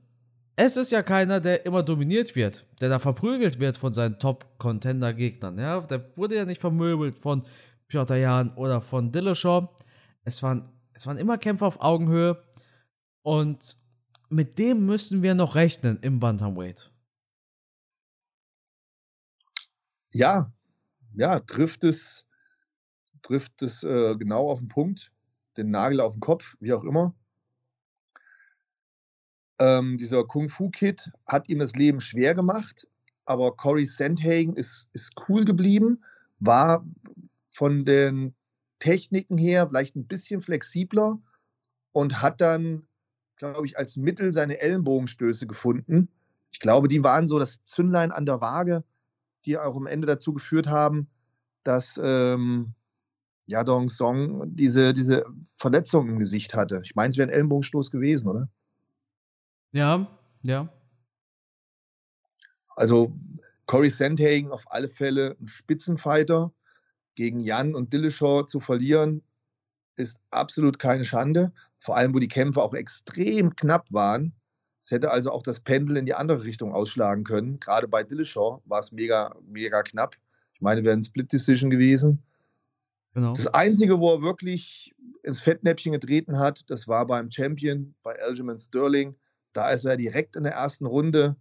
Es 0.59 0.79
ist 0.79 0.91
ja 0.91 1.03
keiner, 1.03 1.39
der 1.39 1.67
immer 1.67 1.83
dominiert 1.83 2.35
wird, 2.35 2.67
der 2.81 2.89
da 2.89 2.99
verprügelt 2.99 3.61
wird 3.61 3.77
von 3.77 3.93
seinen 3.93 4.19
Top-Contender-Gegnern. 4.19 5.59
Ja? 5.59 5.81
Der 5.83 6.17
wurde 6.17 6.35
ja 6.35 6.47
nicht 6.47 6.63
vermöbelt 6.63 7.19
von 7.19 7.45
Piotr 7.89 8.17
Jan 8.17 8.51
oder 8.55 8.81
von 8.81 9.13
Dillashaw. 9.13 9.69
Es 10.25 10.43
waren, 10.43 10.73
es 10.95 11.07
waren 11.07 11.19
immer 11.19 11.37
Kämpfer 11.37 11.67
auf 11.67 11.81
Augenhöhe 11.83 12.43
und 13.21 13.77
mit 14.31 14.59
dem 14.59 14.87
müssen 14.87 15.23
wir 15.23 15.35
noch 15.35 15.57
rechnen 15.57 15.99
im 16.01 16.21
Bantamweight. 16.21 16.91
Ja, 20.15 20.51
ja, 21.15 21.39
trifft 21.41 21.85
es, 21.85 22.27
trifft 23.21 23.61
es 23.61 23.83
äh, 23.83 24.17
genau 24.17 24.51
auf 24.51 24.61
den 24.61 24.69
Punkt, 24.69 25.13
den 25.59 25.71
Nagel 25.71 26.01
auf 26.01 26.15
den 26.15 26.21
Kopf, 26.21 26.57
wie 26.61 26.73
auch 26.73 26.85
immer. 26.85 27.15
Ähm, 29.59 29.99
dieser 29.99 30.25
Kung-Fu-Kid 30.25 31.11
hat 31.27 31.49
ihm 31.49 31.59
das 31.59 31.75
Leben 31.75 32.01
schwer 32.01 32.35
gemacht, 32.35 32.87
aber 33.25 33.57
Corey 33.57 33.87
Sandhagen 33.87 34.55
ist, 34.55 34.89
ist 34.93 35.15
cool 35.29 35.45
geblieben, 35.45 36.03
war 36.39 36.85
von 37.51 37.85
den 37.85 38.35
Techniken 38.79 39.39
her 39.39 39.69
vielleicht 39.69 39.97
ein 39.97 40.07
bisschen 40.07 40.43
flexibler 40.43 41.19
und 41.93 42.21
hat 42.21 42.41
dann, 42.41 42.87
glaube 43.37 43.67
ich, 43.67 43.79
als 43.79 43.97
Mittel 43.97 44.33
seine 44.33 44.61
Ellenbogenstöße 44.61 45.47
gefunden. 45.47 46.09
Ich 46.53 46.61
glaube, 46.61 46.89
die 46.89 47.03
waren 47.03 47.27
so 47.27 47.39
das 47.39 47.65
Zündlein 47.65 48.13
an 48.13 48.27
der 48.27 48.41
Waage 48.41 48.85
die 49.47 49.57
auch 49.57 49.77
am 49.77 49.87
Ende 49.87 50.07
dazu 50.07 50.35
geführt 50.35 50.67
haben, 50.67 51.09
dass 51.63 51.99
ähm, 52.03 52.75
Yadong 53.47 53.89
Song 53.89 54.55
diese, 54.55 54.93
diese 54.93 55.25
Verletzung 55.55 56.09
im 56.09 56.19
Gesicht 56.19 56.55
hatte. 56.55 56.81
Ich 56.85 56.97
meine, 56.97 57.11
es 57.11 57.17
wäre 57.17 57.29
ein 57.29 57.35
Ellenbogenstoß 57.35 57.91
gewesen, 57.91 58.29
oder? 58.29 58.49
Ja, 59.77 60.07
ja. 60.43 60.73
Also 62.77 63.13
Corey 63.67 63.91
Sandhagen 63.91 64.51
auf 64.51 64.65
alle 64.69 64.89
Fälle 64.89 65.37
ein 65.39 65.49
Spitzenfighter. 65.49 66.51
Gegen 67.15 67.41
Jan 67.41 67.75
und 67.75 67.93
Dillashaw 67.93 68.47
zu 68.47 68.61
verlieren, 68.61 69.23
ist 69.97 70.19
absolut 70.31 70.79
keine 70.79 71.05
Schande. 71.05 71.53
Vor 71.79 71.95
allem, 71.95 72.15
wo 72.15 72.19
die 72.19 72.29
Kämpfe 72.29 72.63
auch 72.63 72.73
extrem 72.73 73.55
knapp 73.55 73.93
waren. 73.93 74.33
Es 74.81 74.91
hätte 74.91 75.11
also 75.11 75.31
auch 75.31 75.43
das 75.43 75.61
Pendel 75.61 75.99
in 75.99 76.07
die 76.07 76.15
andere 76.15 76.45
Richtung 76.45 76.73
ausschlagen 76.73 77.25
können. 77.25 77.61
Gerade 77.61 77.87
bei 77.87 78.03
Dillashaw 78.03 78.63
war 78.65 78.81
es 78.81 78.93
mega, 78.93 79.37
mega 79.47 79.83
knapp. 79.83 80.17
Ich 80.55 80.63
meine, 80.63 80.85
wäre 80.85 80.97
ein 80.97 81.03
Split-Decision 81.03 81.69
gewesen. 81.69 82.23
Genau. 83.13 83.35
Das 83.35 83.47
Einzige, 83.49 84.01
wo 84.01 84.15
er 84.15 84.23
wirklich 84.23 84.95
ins 85.23 85.43
Fettnäpfchen 85.43 85.93
getreten 85.93 86.39
hat, 86.39 86.65
das 86.71 86.89
war 86.89 87.07
beim 87.07 87.31
Champion, 87.31 87.95
bei 88.03 88.19
Aljamain 88.23 88.59
Sterling. 88.59 89.17
Da 89.57 89.71
ist 89.71 89.85
er 89.85 89.97
direkt 89.97 90.37
in 90.37 90.45
der 90.45 90.53
ersten 90.53 90.87
Runde 90.87 91.37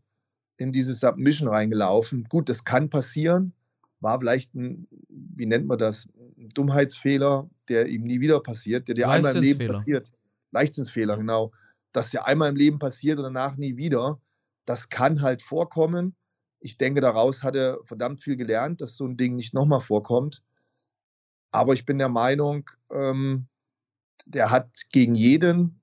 in 0.57 0.71
diese 0.71 0.93
Submission 0.93 1.49
reingelaufen. 1.49 2.23
Gut, 2.25 2.47
das 2.49 2.63
kann 2.63 2.89
passieren. 2.89 3.53
War 3.99 4.19
vielleicht 4.19 4.55
ein, 4.55 4.87
wie 5.09 5.45
nennt 5.45 5.67
man 5.67 5.77
das, 5.77 6.07
ein 6.37 6.49
Dummheitsfehler, 6.49 7.49
der 7.67 7.87
ihm 7.87 8.03
nie 8.03 8.21
wieder 8.21 8.39
passiert, 8.39 8.87
der 8.87 8.95
dir 8.95 9.09
einmal 9.09 9.35
im 9.35 9.43
Leben 9.43 9.67
passiert. 9.67 10.13
Leichtsinnsfehler, 10.51 11.17
genau 11.17 11.51
das 11.95 12.11
ja 12.11 12.23
einmal 12.23 12.49
im 12.49 12.55
Leben 12.55 12.79
passiert 12.79 13.17
und 13.17 13.23
danach 13.23 13.55
nie 13.55 13.77
wieder. 13.77 14.19
Das 14.65 14.89
kann 14.89 15.21
halt 15.21 15.41
vorkommen. 15.41 16.15
Ich 16.59 16.77
denke, 16.77 17.01
daraus 17.01 17.43
hat 17.43 17.55
er 17.55 17.79
verdammt 17.83 18.21
viel 18.21 18.35
gelernt, 18.35 18.81
dass 18.81 18.97
so 18.97 19.05
ein 19.05 19.17
Ding 19.17 19.35
nicht 19.35 19.53
nochmal 19.53 19.81
vorkommt. 19.81 20.43
Aber 21.51 21.73
ich 21.73 21.85
bin 21.85 21.97
der 21.97 22.09
Meinung, 22.09 22.69
ähm, 22.91 23.47
der 24.25 24.51
hat 24.51 24.89
gegen 24.91 25.15
jeden 25.15 25.79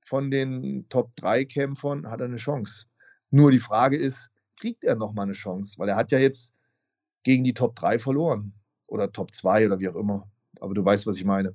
von 0.00 0.30
den 0.30 0.88
Top-3-Kämpfern 0.88 2.06
eine 2.06 2.36
Chance. 2.36 2.86
Nur 3.30 3.50
die 3.50 3.60
Frage 3.60 3.96
ist, 3.96 4.30
kriegt 4.58 4.84
er 4.84 4.96
nochmal 4.96 5.24
eine 5.24 5.32
Chance? 5.32 5.78
Weil 5.78 5.88
er 5.88 5.96
hat 5.96 6.12
ja 6.12 6.18
jetzt 6.18 6.54
gegen 7.22 7.44
die 7.44 7.54
Top 7.54 7.74
3 7.74 7.98
verloren. 7.98 8.54
Oder 8.86 9.12
Top 9.12 9.32
2 9.34 9.66
oder 9.66 9.78
wie 9.78 9.88
auch 9.88 9.96
immer. 9.96 10.30
Aber 10.60 10.74
du 10.74 10.84
weißt, 10.84 11.06
was 11.06 11.16
ich 11.16 11.24
meine. 11.24 11.54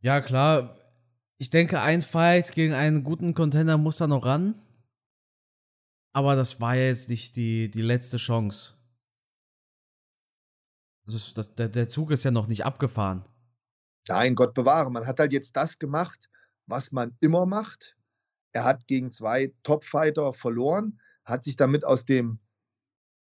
Ja, 0.00 0.20
klar. 0.20 0.76
Ich 1.38 1.50
denke, 1.50 1.80
ein 1.80 2.02
Fight 2.02 2.52
gegen 2.52 2.74
einen 2.74 3.04
guten 3.04 3.34
Contender 3.34 3.78
muss 3.78 3.98
da 3.98 4.06
noch 4.06 4.24
ran. 4.24 4.54
Aber 6.12 6.36
das 6.36 6.60
war 6.60 6.74
ja 6.74 6.86
jetzt 6.86 7.08
nicht 7.08 7.36
die, 7.36 7.70
die 7.70 7.82
letzte 7.82 8.16
Chance. 8.16 8.74
Also 11.06 11.34
das, 11.34 11.54
der, 11.54 11.68
der 11.68 11.88
Zug 11.88 12.10
ist 12.10 12.24
ja 12.24 12.30
noch 12.30 12.46
nicht 12.46 12.64
abgefahren. 12.64 13.24
Nein, 14.08 14.34
Gott 14.34 14.54
bewahre. 14.54 14.90
Man 14.90 15.06
hat 15.06 15.18
halt 15.18 15.32
jetzt 15.32 15.56
das 15.56 15.78
gemacht, 15.78 16.28
was 16.70 16.92
man 16.92 17.14
immer 17.20 17.46
macht. 17.46 17.96
Er 18.52 18.64
hat 18.64 18.86
gegen 18.86 19.12
zwei 19.12 19.52
Topfighter 19.62 20.32
verloren, 20.32 21.00
hat 21.24 21.44
sich 21.44 21.56
damit 21.56 21.84
aus 21.84 22.04
dem 22.04 22.38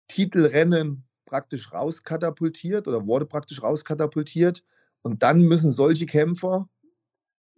Titelrennen 0.07 1.05
praktisch 1.25 1.71
rauskatapultiert 1.71 2.87
oder 2.87 3.05
wurde 3.05 3.25
praktisch 3.25 3.61
rauskatapultiert. 3.61 4.63
Und 5.01 5.23
dann 5.23 5.41
müssen 5.41 5.71
solche 5.71 6.05
Kämpfer 6.05 6.67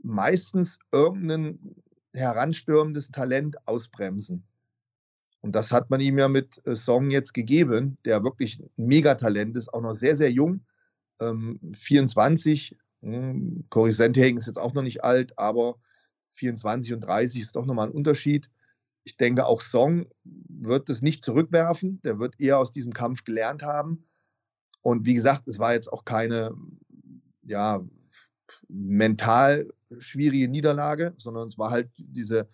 meistens 0.02 0.80
irgendein 0.92 1.76
heranstürmendes 2.14 3.10
Talent 3.10 3.56
ausbremsen. 3.68 4.44
Und 5.42 5.56
das 5.56 5.72
hat 5.72 5.90
man 5.90 6.02
ihm 6.02 6.18
ja 6.18 6.28
mit 6.28 6.66
äh, 6.66 6.76
Song 6.76 7.10
jetzt 7.10 7.34
gegeben, 7.34 7.98
der 8.06 8.24
wirklich 8.24 8.60
ein 8.60 8.88
Megatalent 8.88 9.56
ist, 9.56 9.74
auch 9.74 9.82
noch 9.82 9.94
sehr, 9.94 10.16
sehr 10.16 10.32
jung. 10.32 10.66
Ähm, 11.20 11.60
24. 11.74 12.76
Hm, 13.02 13.66
Cory 13.70 13.92
Sandhagen 13.92 14.38
ist 14.38 14.48
jetzt 14.48 14.60
auch 14.60 14.74
noch 14.74 14.82
nicht 14.82 15.04
alt, 15.04 15.38
aber 15.38 15.76
24 16.32 16.94
und 16.94 17.02
30 17.02 17.42
ist 17.42 17.56
doch 17.56 17.66
nochmal 17.66 17.88
ein 17.88 17.94
Unterschied. 17.94 18.50
Ich 19.04 19.18
denke, 19.18 19.46
auch 19.46 19.62
Song 19.62 20.08
wird 20.24 20.90
es 20.90 21.02
nicht 21.02 21.24
zurückwerfen. 21.24 22.02
Der 22.04 22.20
wird 22.20 22.40
eher 22.40 22.60
aus 22.60 22.72
diesem 22.72 22.94
Kampf 22.94 23.24
gelernt 23.24 23.64
haben. 23.64 24.06
Und 24.82 25.06
wie 25.06 25.14
gesagt, 25.14 25.48
es 25.48 25.60
war 25.60 25.74
jetzt 25.74 25.92
auch 25.92 26.06
keine 26.06 26.54
ja, 27.44 27.82
mental 28.68 29.68
schwierige 30.00 30.48
Niederlage, 30.48 31.14
sondern 31.18 31.48
es 31.48 31.58
war 31.58 31.72
halt 31.72 31.90
diese 31.98 32.50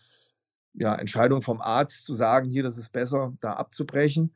ja, 0.73 0.95
Entscheidung 0.95 1.41
vom 1.41 1.62
Arzt 1.62 2.06
zu 2.06 2.15
sagen, 2.15 2.49
hier, 2.49 2.63
das 2.63 2.77
ist 2.77 2.91
besser, 2.91 3.34
da 3.41 3.53
abzubrechen. 3.53 4.36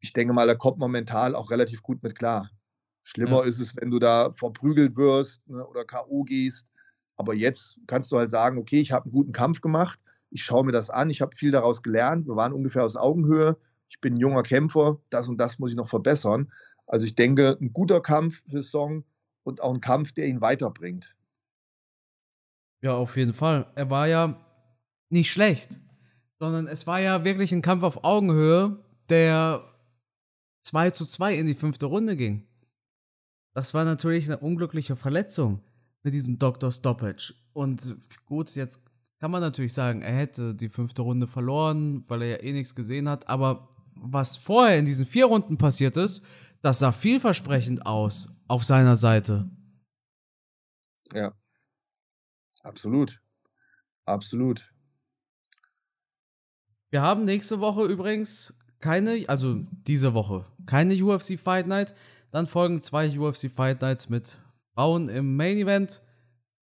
Ich 0.00 0.12
denke 0.12 0.32
mal, 0.32 0.46
da 0.46 0.54
kommt 0.54 0.78
man 0.78 0.90
mental 0.90 1.34
auch 1.34 1.50
relativ 1.50 1.82
gut 1.82 2.02
mit 2.02 2.16
klar. 2.16 2.50
Schlimmer 3.08 3.38
ja. 3.38 3.44
ist 3.44 3.58
es, 3.58 3.74
wenn 3.76 3.90
du 3.90 3.98
da 3.98 4.30
verprügelt 4.32 4.96
wirst 4.96 5.48
ne, 5.48 5.66
oder 5.66 5.86
K.O. 5.86 6.24
gehst. 6.24 6.68
Aber 7.16 7.32
jetzt 7.32 7.78
kannst 7.86 8.12
du 8.12 8.18
halt 8.18 8.30
sagen, 8.30 8.58
okay, 8.58 8.80
ich 8.80 8.92
habe 8.92 9.06
einen 9.06 9.12
guten 9.12 9.32
Kampf 9.32 9.62
gemacht, 9.62 9.98
ich 10.30 10.44
schaue 10.44 10.62
mir 10.62 10.72
das 10.72 10.90
an, 10.90 11.08
ich 11.08 11.22
habe 11.22 11.34
viel 11.34 11.50
daraus 11.50 11.82
gelernt, 11.82 12.26
wir 12.26 12.36
waren 12.36 12.52
ungefähr 12.52 12.84
aus 12.84 12.96
Augenhöhe, 12.96 13.56
ich 13.88 13.98
bin 14.02 14.14
ein 14.14 14.20
junger 14.20 14.42
Kämpfer, 14.42 15.00
das 15.08 15.26
und 15.26 15.38
das 15.38 15.58
muss 15.58 15.70
ich 15.70 15.76
noch 15.76 15.88
verbessern. 15.88 16.52
Also 16.86 17.06
ich 17.06 17.14
denke, 17.14 17.56
ein 17.58 17.72
guter 17.72 18.02
Kampf 18.02 18.44
für 18.50 18.60
Song 18.60 19.04
und 19.42 19.62
auch 19.62 19.72
ein 19.72 19.80
Kampf, 19.80 20.12
der 20.12 20.26
ihn 20.26 20.42
weiterbringt. 20.42 21.16
Ja, 22.82 22.94
auf 22.94 23.16
jeden 23.16 23.32
Fall. 23.32 23.72
Er 23.74 23.88
war 23.88 24.06
ja 24.06 24.38
nicht 25.08 25.32
schlecht, 25.32 25.80
sondern 26.38 26.66
es 26.66 26.86
war 26.86 27.00
ja 27.00 27.24
wirklich 27.24 27.52
ein 27.52 27.62
Kampf 27.62 27.84
auf 27.84 28.04
Augenhöhe, 28.04 28.84
der 29.08 29.64
2 30.60 30.90
zu 30.90 31.06
2 31.06 31.36
in 31.36 31.46
die 31.46 31.54
fünfte 31.54 31.86
Runde 31.86 32.14
ging. 32.14 32.47
Das 33.58 33.74
war 33.74 33.84
natürlich 33.84 34.26
eine 34.26 34.38
unglückliche 34.38 34.94
Verletzung 34.94 35.64
mit 36.04 36.14
diesem 36.14 36.38
Dr. 36.38 36.70
Stoppage. 36.70 37.34
Und 37.52 37.96
gut, 38.24 38.54
jetzt 38.54 38.84
kann 39.18 39.32
man 39.32 39.40
natürlich 39.40 39.74
sagen, 39.74 40.00
er 40.00 40.16
hätte 40.16 40.54
die 40.54 40.68
fünfte 40.68 41.02
Runde 41.02 41.26
verloren, 41.26 42.04
weil 42.08 42.22
er 42.22 42.28
ja 42.28 42.36
eh 42.36 42.52
nichts 42.52 42.76
gesehen 42.76 43.08
hat. 43.08 43.28
Aber 43.28 43.68
was 43.96 44.36
vorher 44.36 44.78
in 44.78 44.84
diesen 44.84 45.06
vier 45.06 45.26
Runden 45.26 45.58
passiert 45.58 45.96
ist, 45.96 46.22
das 46.62 46.78
sah 46.78 46.92
vielversprechend 46.92 47.84
aus 47.84 48.28
auf 48.46 48.62
seiner 48.62 48.94
Seite. 48.94 49.50
Ja, 51.12 51.32
absolut. 52.62 53.20
Absolut. 54.04 54.72
Wir 56.90 57.02
haben 57.02 57.24
nächste 57.24 57.58
Woche 57.58 57.86
übrigens 57.86 58.56
keine, 58.78 59.28
also 59.28 59.66
diese 59.72 60.14
Woche, 60.14 60.46
keine 60.64 60.94
UFC 60.94 61.36
Fight 61.36 61.66
Night. 61.66 61.92
Dann 62.30 62.46
folgen 62.46 62.82
zwei 62.82 63.18
UFC 63.18 63.50
Fight 63.50 63.80
Nights 63.80 64.08
mit 64.08 64.38
Frauen 64.74 65.08
im 65.08 65.36
Main 65.36 65.56
Event. 65.56 66.02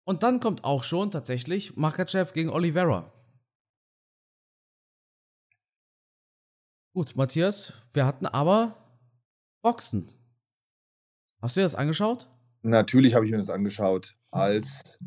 Und 0.05 0.23
dann 0.23 0.41
kommt 0.41 0.65
auch 0.65 0.83
schon 0.83 1.11
tatsächlich 1.11 1.77
Makachev 1.77 2.33
gegen 2.33 2.51
Oliveira. 2.51 3.13
Gut, 6.95 7.17
Matthias, 7.17 7.73
wir 7.93 8.05
hatten 8.05 8.27
aber 8.27 8.77
Boxen. 9.63 10.13
Hast 11.41 11.57
du 11.57 11.61
dir 11.61 11.65
das 11.65 11.75
angeschaut? 11.75 12.29
Natürlich 12.63 13.15
habe 13.15 13.25
ich 13.25 13.31
mir 13.31 13.39
das 13.39 13.49
angeschaut. 13.49 14.15
Als 14.31 14.99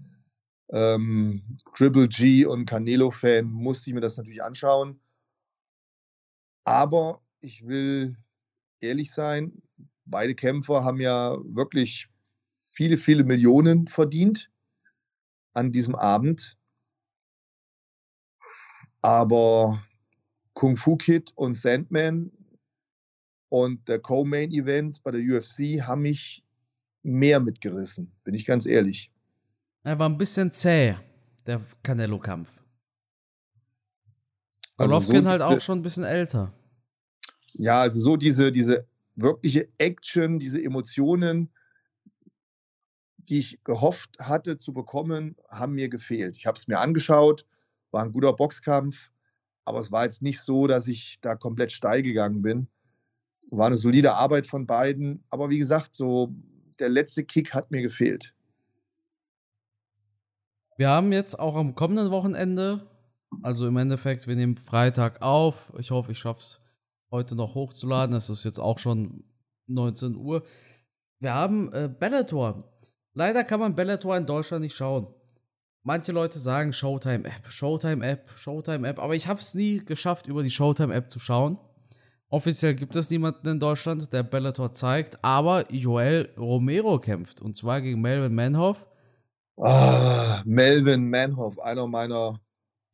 ähm, 0.70 1.58
Triple 1.76 2.08
G 2.08 2.46
und 2.46 2.66
Canelo-Fan 2.66 3.46
musste 3.46 3.90
ich 3.90 3.94
mir 3.94 4.02
das 4.02 4.18
natürlich 4.18 4.42
anschauen. 4.42 5.00
Aber 6.64 7.22
ich 7.42 7.68
will 7.68 8.18
ehrlich 8.80 9.12
sein, 9.14 9.62
beide 10.06 10.36
Kämpfer 10.36 10.84
haben 10.84 11.00
ja 11.00 11.36
wirklich 11.44 12.10
viele, 12.62 12.98
viele 12.98 13.24
Millionen 13.24 13.88
verdient 13.88 14.50
an 15.54 15.72
diesem 15.72 15.96
Abend. 15.96 16.58
Aber 19.02 19.84
Kung 20.54 20.78
Fu 20.78 20.96
Kid 20.96 21.32
und 21.36 21.54
Sandman 21.54 22.32
und 23.50 23.88
der 23.88 24.00
Co-Main 24.00 24.52
Event 24.52 25.04
bei 25.04 25.12
der 25.12 25.22
UFC 25.22 25.82
haben 25.82 26.02
mich 26.02 26.44
mehr 27.04 27.40
mitgerissen, 27.40 28.12
bin 28.24 28.34
ich 28.34 28.46
ganz 28.46 28.66
ehrlich. 28.66 29.12
Er 29.84 30.00
war 30.00 30.10
ein 30.10 30.18
bisschen 30.18 30.52
zäh, 30.52 30.96
der 31.46 31.62
Canelo-Kampf. 31.84 32.56
Also 34.78 34.90
Golovkin 34.90 35.24
so, 35.24 35.30
halt 35.30 35.42
auch 35.42 35.62
schon 35.62 35.80
ein 35.80 35.84
bisschen 35.84 36.04
älter. 36.04 36.52
Ja, 37.54 37.82
also 37.82 38.02
so 38.02 38.18
diese, 38.18 38.52
diese 38.52 38.88
wirkliche 39.16 39.70
Action, 39.78 40.40
diese 40.40 40.62
Emotionen, 40.62 41.52
die 43.18 43.40
ich 43.40 43.64
gehofft 43.64 44.18
hatte 44.20 44.58
zu 44.58 44.74
bekommen, 44.74 45.36
haben 45.50 45.74
mir 45.74 45.90
gefehlt. 45.90 46.38
Ich 46.38 46.46
habe 46.46 46.58
es 46.58 46.68
mir 46.68 46.80
angeschaut, 46.80 47.46
war 47.92 48.04
ein 48.04 48.12
guter 48.12 48.34
Boxkampf, 48.34 49.12
aber 49.64 49.80
es 49.80 49.92
war 49.92 50.04
jetzt 50.04 50.22
nicht 50.22 50.40
so, 50.42 50.68
dass 50.68 50.88
ich 50.88 51.20
da 51.22 51.36
komplett 51.36 51.72
steil 51.72 52.02
gegangen 52.02 52.42
bin. 52.42 52.68
War 53.50 53.68
eine 53.68 53.78
solide 53.78 54.14
Arbeit 54.14 54.48
von 54.48 54.68
beiden, 54.68 55.24
aber 55.30 55.50
wie 55.50 55.60
gesagt, 55.60 55.96
so 55.96 56.34
der 56.80 56.90
letzte 56.90 57.24
Kick 57.24 57.54
hat 57.54 57.72
mir 57.72 57.82
gefehlt. 57.82 58.36
Wir 60.78 60.90
haben 60.90 61.14
jetzt 61.14 61.40
auch 61.40 61.56
am 61.56 61.74
kommenden 61.74 62.12
Wochenende, 62.12 62.86
also 63.44 63.66
im 63.68 63.78
Endeffekt, 63.78 64.28
wir 64.28 64.36
nehmen 64.36 64.58
Freitag 64.58 65.22
auf. 65.22 65.72
Ich 65.80 65.92
hoffe, 65.92 66.12
ich 66.12 66.20
schaffe 66.20 66.42
es 66.42 66.60
heute 67.12 67.36
noch 67.36 67.56
hochzuladen. 67.56 68.16
Es 68.16 68.30
ist 68.30 68.44
jetzt 68.44 68.60
auch 68.60 68.80
schon 68.80 69.24
19 69.68 70.16
Uhr. 70.16 70.44
Wir 71.20 71.34
haben 71.34 71.72
äh, 71.74 71.90
Bellator. 71.90 72.72
Leider 73.14 73.44
kann 73.44 73.60
man 73.60 73.76
Bellator 73.76 74.18
in 74.18 74.26
Deutschland 74.26 74.64
nicht 74.64 74.76
schauen. 74.76 75.08
Manche 75.84 76.12
Leute 76.12 76.40
sagen 76.40 76.74
Showtime-App, 76.74 77.48
Showtime-App, 77.48 78.32
Showtime-App, 78.36 79.00
aber 79.00 79.16
ich 79.16 79.28
habe 79.28 79.40
es 79.40 79.54
nie 79.54 79.86
geschafft, 79.86 80.26
über 80.26 80.42
die 80.42 80.50
Showtime-App 80.50 81.12
zu 81.12 81.20
schauen. 81.20 81.60
Offiziell 82.30 82.74
gibt 82.74 82.96
es 82.96 83.12
niemanden 83.12 83.48
in 83.48 83.60
Deutschland, 83.60 84.12
der 84.12 84.24
Bellator 84.24 84.74
zeigt, 84.74 85.24
aber 85.24 85.72
Joel 85.72 86.34
Romero 86.38 87.00
kämpft 87.00 87.40
und 87.40 87.56
zwar 87.56 87.82
gegen 87.82 88.02
Melvin 88.02 88.34
Manhoff. 88.34 88.88
Ah, 89.58 90.42
Melvin 90.44 91.08
Manhoff, 91.10 91.60
einer 91.60 91.88
meiner 91.88 92.40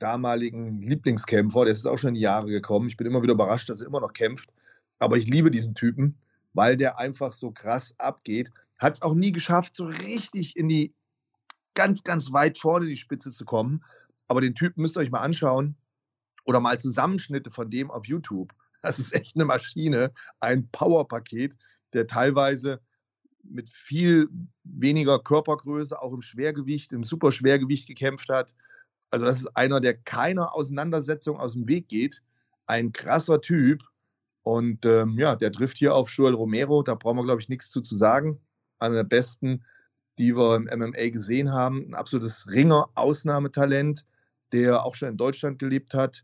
damaligen 0.01 0.81
Lieblingskämpfer, 0.81 1.65
der 1.65 1.73
ist 1.73 1.85
auch 1.85 1.97
schon 1.97 2.09
in 2.09 2.15
die 2.15 2.21
Jahre 2.21 2.47
gekommen. 2.47 2.87
Ich 2.87 2.97
bin 2.97 3.07
immer 3.07 3.21
wieder 3.21 3.33
überrascht, 3.33 3.69
dass 3.69 3.81
er 3.81 3.87
immer 3.87 4.01
noch 4.01 4.13
kämpft, 4.13 4.51
aber 4.99 5.17
ich 5.17 5.27
liebe 5.27 5.51
diesen 5.51 5.75
Typen, 5.75 6.15
weil 6.53 6.75
der 6.75 6.97
einfach 6.97 7.31
so 7.31 7.51
krass 7.51 7.93
abgeht. 7.99 8.51
Hat 8.79 8.95
es 8.95 9.01
auch 9.01 9.13
nie 9.13 9.31
geschafft, 9.31 9.75
so 9.75 9.85
richtig 9.85 10.57
in 10.57 10.67
die 10.67 10.93
ganz, 11.75 12.03
ganz 12.03 12.33
weit 12.33 12.57
vorne 12.57 12.87
die 12.87 12.97
Spitze 12.97 13.31
zu 13.31 13.45
kommen. 13.45 13.83
Aber 14.27 14.41
den 14.41 14.55
Typen 14.55 14.81
müsst 14.81 14.97
ihr 14.97 15.01
euch 15.01 15.11
mal 15.11 15.21
anschauen 15.21 15.75
oder 16.45 16.59
mal 16.59 16.79
Zusammenschnitte 16.79 17.51
von 17.51 17.69
dem 17.69 17.91
auf 17.91 18.07
YouTube. 18.07 18.53
Das 18.81 18.97
ist 18.97 19.13
echt 19.13 19.35
eine 19.35 19.45
Maschine, 19.45 20.11
ein 20.39 20.67
Powerpaket, 20.71 21.55
der 21.93 22.07
teilweise 22.07 22.81
mit 23.43 23.69
viel 23.69 24.29
weniger 24.63 25.19
Körpergröße, 25.19 26.01
auch 26.01 26.13
im 26.13 26.21
Schwergewicht, 26.21 26.91
im 26.91 27.03
Superschwergewicht 27.03 27.87
gekämpft 27.87 28.29
hat. 28.29 28.55
Also 29.11 29.25
das 29.25 29.39
ist 29.39 29.57
einer, 29.57 29.79
der 29.81 29.95
keiner 29.95 30.55
Auseinandersetzung 30.55 31.37
aus 31.39 31.53
dem 31.53 31.67
Weg 31.67 31.89
geht. 31.89 32.21
Ein 32.65 32.93
krasser 32.93 33.41
Typ. 33.41 33.83
Und 34.43 34.85
ähm, 34.85 35.19
ja, 35.19 35.35
der 35.35 35.51
trifft 35.51 35.77
hier 35.77 35.93
auf 35.93 36.09
Joel 36.09 36.33
Romero. 36.33 36.81
Da 36.81 36.95
brauchen 36.95 37.17
wir, 37.17 37.25
glaube 37.25 37.41
ich, 37.41 37.49
nichts 37.49 37.69
zu, 37.69 37.81
zu 37.81 37.95
sagen. 37.95 38.39
Einer 38.79 38.95
der 38.95 39.03
besten, 39.03 39.63
die 40.17 40.35
wir 40.35 40.55
im 40.55 40.63
MMA 40.63 41.09
gesehen 41.09 41.51
haben. 41.51 41.85
Ein 41.89 41.93
absolutes 41.93 42.47
Ringer-Ausnahmetalent, 42.47 44.05
der 44.53 44.83
auch 44.83 44.95
schon 44.95 45.09
in 45.09 45.17
Deutschland 45.17 45.59
gelebt 45.59 45.93
hat. 45.93 46.23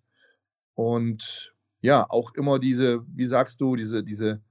Und 0.73 1.53
ja, 1.81 2.09
auch 2.09 2.33
immer 2.35 2.57
diese, 2.57 3.05
wie 3.07 3.25
sagst 3.25 3.61
du, 3.61 3.75
diese, 3.75 4.03
diese 4.03 4.41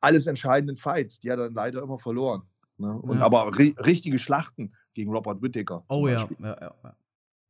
alles 0.00 0.26
entscheidenden 0.26 0.76
Fights, 0.76 1.20
die 1.20 1.30
hat 1.30 1.38
er 1.38 1.50
leider 1.50 1.82
immer 1.82 1.98
verloren. 1.98 2.42
Ne? 2.78 2.92
Und, 2.92 3.18
ja. 3.18 3.24
Aber 3.24 3.56
ri 3.56 3.74
richtige 3.78 4.18
Schlachten 4.18 4.72
gegen 4.92 5.12
Robert 5.12 5.40
Whittaker. 5.40 5.84
Oh 5.88 6.06
ja. 6.08 6.28
Ja, 6.40 6.60
ja. 6.60 6.96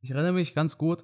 Ich 0.01 0.11
erinnere 0.11 0.33
mich 0.33 0.53
ganz 0.53 0.77
gut 0.77 1.03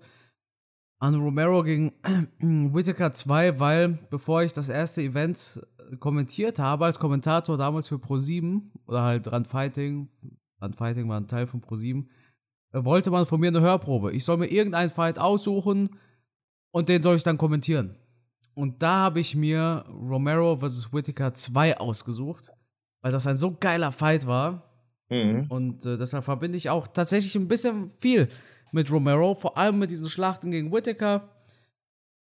an 1.03 1.15
Romero 1.15 1.63
gegen 1.63 1.91
Whittaker 2.39 3.11
2, 3.11 3.59
weil 3.59 3.99
bevor 4.09 4.41
ich 4.43 4.53
das 4.53 4.69
erste 4.69 5.01
Event 5.01 5.61
äh, 5.91 5.97
kommentiert 5.97 6.59
habe, 6.59 6.85
als 6.85 6.97
Kommentator 6.97 7.57
damals 7.57 7.89
für 7.89 7.95
Pro7 7.95 8.61
oder 8.87 9.03
halt 9.03 9.29
Run 9.29 9.43
Fighting, 9.43 10.07
Run 10.61 10.73
Fighting 10.73 11.09
war 11.09 11.19
ein 11.19 11.27
Teil 11.27 11.45
von 11.45 11.61
Pro7, 11.61 12.05
äh, 12.71 12.83
wollte 12.85 13.11
man 13.11 13.25
von 13.25 13.39
mir 13.41 13.49
eine 13.49 13.59
Hörprobe. 13.59 14.13
Ich 14.13 14.23
soll 14.23 14.37
mir 14.37 14.47
irgendeinen 14.47 14.91
Fight 14.91 15.19
aussuchen 15.19 15.89
und 16.71 16.87
den 16.87 17.01
soll 17.01 17.17
ich 17.17 17.23
dann 17.23 17.37
kommentieren. 17.37 17.97
Und 18.53 18.81
da 18.81 18.99
habe 18.99 19.19
ich 19.19 19.35
mir 19.35 19.83
Romero 19.89 20.55
vs. 20.55 20.93
Whittaker 20.93 21.33
2 21.33 21.79
ausgesucht, 21.79 22.51
weil 23.01 23.11
das 23.11 23.27
ein 23.27 23.35
so 23.35 23.57
geiler 23.59 23.91
Fight 23.91 24.25
war. 24.25 24.71
Mhm. 25.09 25.47
Und 25.49 25.85
äh, 25.85 25.97
deshalb 25.97 26.23
verbinde 26.23 26.57
ich 26.57 26.69
auch 26.69 26.87
tatsächlich 26.87 27.35
ein 27.35 27.49
bisschen 27.49 27.91
viel 27.97 28.29
mit 28.73 28.91
Romero, 28.91 29.35
vor 29.35 29.57
allem 29.57 29.79
mit 29.79 29.91
diesen 29.91 30.09
Schlachten 30.09 30.51
gegen 30.51 30.71
Whittaker, 30.71 31.29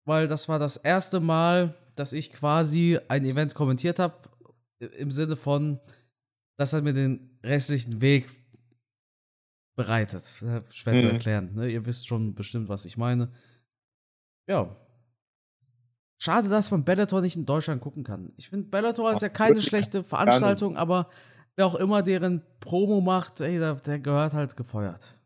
weil 0.08 0.28
das 0.28 0.47
war 0.49 0.58
das 0.58 0.78
erste 0.78 1.19
Mal, 1.19 1.75
dass 1.95 2.13
ich 2.13 2.32
quasi 2.32 2.97
ein 3.10 3.25
Event 3.25 3.54
kommentiert 3.56 3.99
habe, 3.99 4.15
im 4.80 5.12
Sinne 5.12 5.36
von, 5.36 5.80
das 6.58 6.73
hat 6.73 6.84
mir 6.84 6.93
den 6.93 7.38
restlichen 7.43 7.99
Weg 8.02 8.30
bereitet. 9.75 10.23
Schwer 10.71 10.93
mhm. 10.93 10.99
zu 10.99 11.12
erklären. 11.12 11.52
Ne? 11.56 11.69
Ihr 11.69 11.86
wisst 11.86 12.08
schon 12.08 12.36
bestimmt, 12.36 12.69
was 12.69 12.86
ich 12.86 12.97
meine. 12.97 13.32
Ja. 14.47 14.75
Schade, 16.21 16.49
dass 16.49 16.71
man 16.71 16.84
Bellator 16.84 17.21
nicht 17.21 17.36
in 17.36 17.45
Deutschland 17.45 17.82
gucken 17.82 18.04
kann. 18.04 18.34
Ich 18.38 18.49
finde, 18.49 18.67
Bellator 18.67 19.12
ist 19.12 19.21
ja 19.21 19.30
keine 19.30 19.62
schlechte 19.62 20.04
Veranstaltung, 20.04 20.75
aber 20.75 21.10
wer 21.56 21.65
auch 21.65 21.75
immer 21.75 22.02
deren 22.02 22.41
Promo 22.60 22.99
macht, 22.99 23.41
ey, 23.41 23.58
der, 23.58 23.75
der 23.75 23.99
gehört 23.99 24.34
halt 24.34 24.58
gefeuert. 24.58 25.18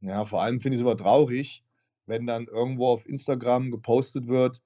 Ja, 0.00 0.24
vor 0.24 0.42
allem 0.42 0.60
finde 0.60 0.76
ich 0.76 0.82
es 0.82 0.86
aber 0.86 0.96
traurig, 0.96 1.64
wenn 2.06 2.26
dann 2.26 2.46
irgendwo 2.46 2.88
auf 2.88 3.06
Instagram 3.06 3.70
gepostet 3.70 4.28
wird, 4.28 4.62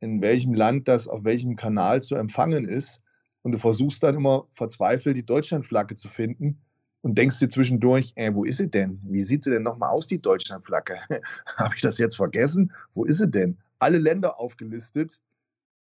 in 0.00 0.22
welchem 0.22 0.54
Land 0.54 0.88
das 0.88 1.08
auf 1.08 1.24
welchem 1.24 1.56
Kanal 1.56 2.02
zu 2.02 2.14
empfangen 2.16 2.66
ist. 2.66 3.02
Und 3.42 3.52
du 3.52 3.58
versuchst 3.58 4.02
dann 4.02 4.16
immer 4.16 4.46
verzweifelt 4.50 5.16
die 5.16 5.24
Deutschlandflagge 5.24 5.94
zu 5.94 6.08
finden 6.08 6.60
und 7.02 7.16
denkst 7.16 7.38
dir 7.38 7.48
zwischendurch, 7.48 8.12
ey, 8.16 8.34
wo 8.34 8.44
ist 8.44 8.58
sie 8.58 8.70
denn? 8.70 9.00
Wie 9.04 9.24
sieht 9.24 9.44
sie 9.44 9.50
denn 9.50 9.62
nochmal 9.62 9.90
aus, 9.90 10.06
die 10.06 10.20
Deutschlandflagge? 10.20 10.98
Habe 11.56 11.74
ich 11.74 11.82
das 11.82 11.98
jetzt 11.98 12.16
vergessen? 12.16 12.72
Wo 12.94 13.04
ist 13.04 13.18
sie 13.18 13.30
denn? 13.30 13.58
Alle 13.78 13.98
Länder 13.98 14.38
aufgelistet, 14.38 15.20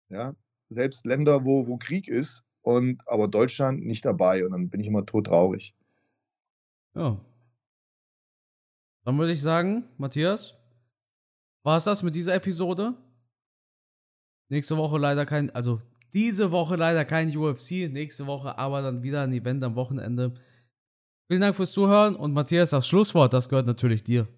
ja, 0.09 0.35
selbst 0.69 1.05
Länder, 1.05 1.45
wo, 1.45 1.67
wo 1.67 1.77
Krieg 1.79 2.09
ist, 2.09 2.45
und 2.63 3.03
aber 3.09 3.29
Deutschland 3.29 3.85
nicht 3.85 4.05
dabei. 4.05 4.45
Und 4.45 4.53
dann 4.53 4.69
bin 4.69 4.81
ich 4.81 4.87
immer 4.87 5.07
tot 5.07 5.27
traurig. 5.27 5.75
Ja, 6.95 7.19
dann 9.09 9.17
würde 9.17 9.33
ich 9.33 9.41
sagen, 9.41 9.89
Matthias, 9.97 10.55
war 11.63 11.79
es 11.79 11.85
das 11.85 12.03
mit 12.03 12.15
dieser 12.15 12.35
Episode? 12.35 12.95
Nächste 14.51 14.77
Woche 14.77 14.99
leider 14.99 15.25
kein, 15.25 15.49
also 15.55 15.79
diese 16.13 16.51
Woche 16.51 16.77
leider 16.77 17.07
kein 17.07 17.35
UFC, 17.35 17.91
nächste 17.91 18.27
Woche 18.27 18.59
aber 18.59 18.83
dann 18.83 19.03
wieder 19.03 19.23
ein 19.23 19.33
Event 19.33 19.65
am 19.65 19.77
Wochenende. 19.77 20.35
Vielen 21.27 21.41
Dank 21.41 21.57
fürs 21.57 21.73
Zuhören 21.73 22.17
und 22.17 22.35
Matthias, 22.35 22.69
das 22.69 22.87
Schlusswort, 22.87 23.33
das 23.33 23.49
gehört 23.49 23.67
natürlich 23.67 24.05
dir. 24.05 24.29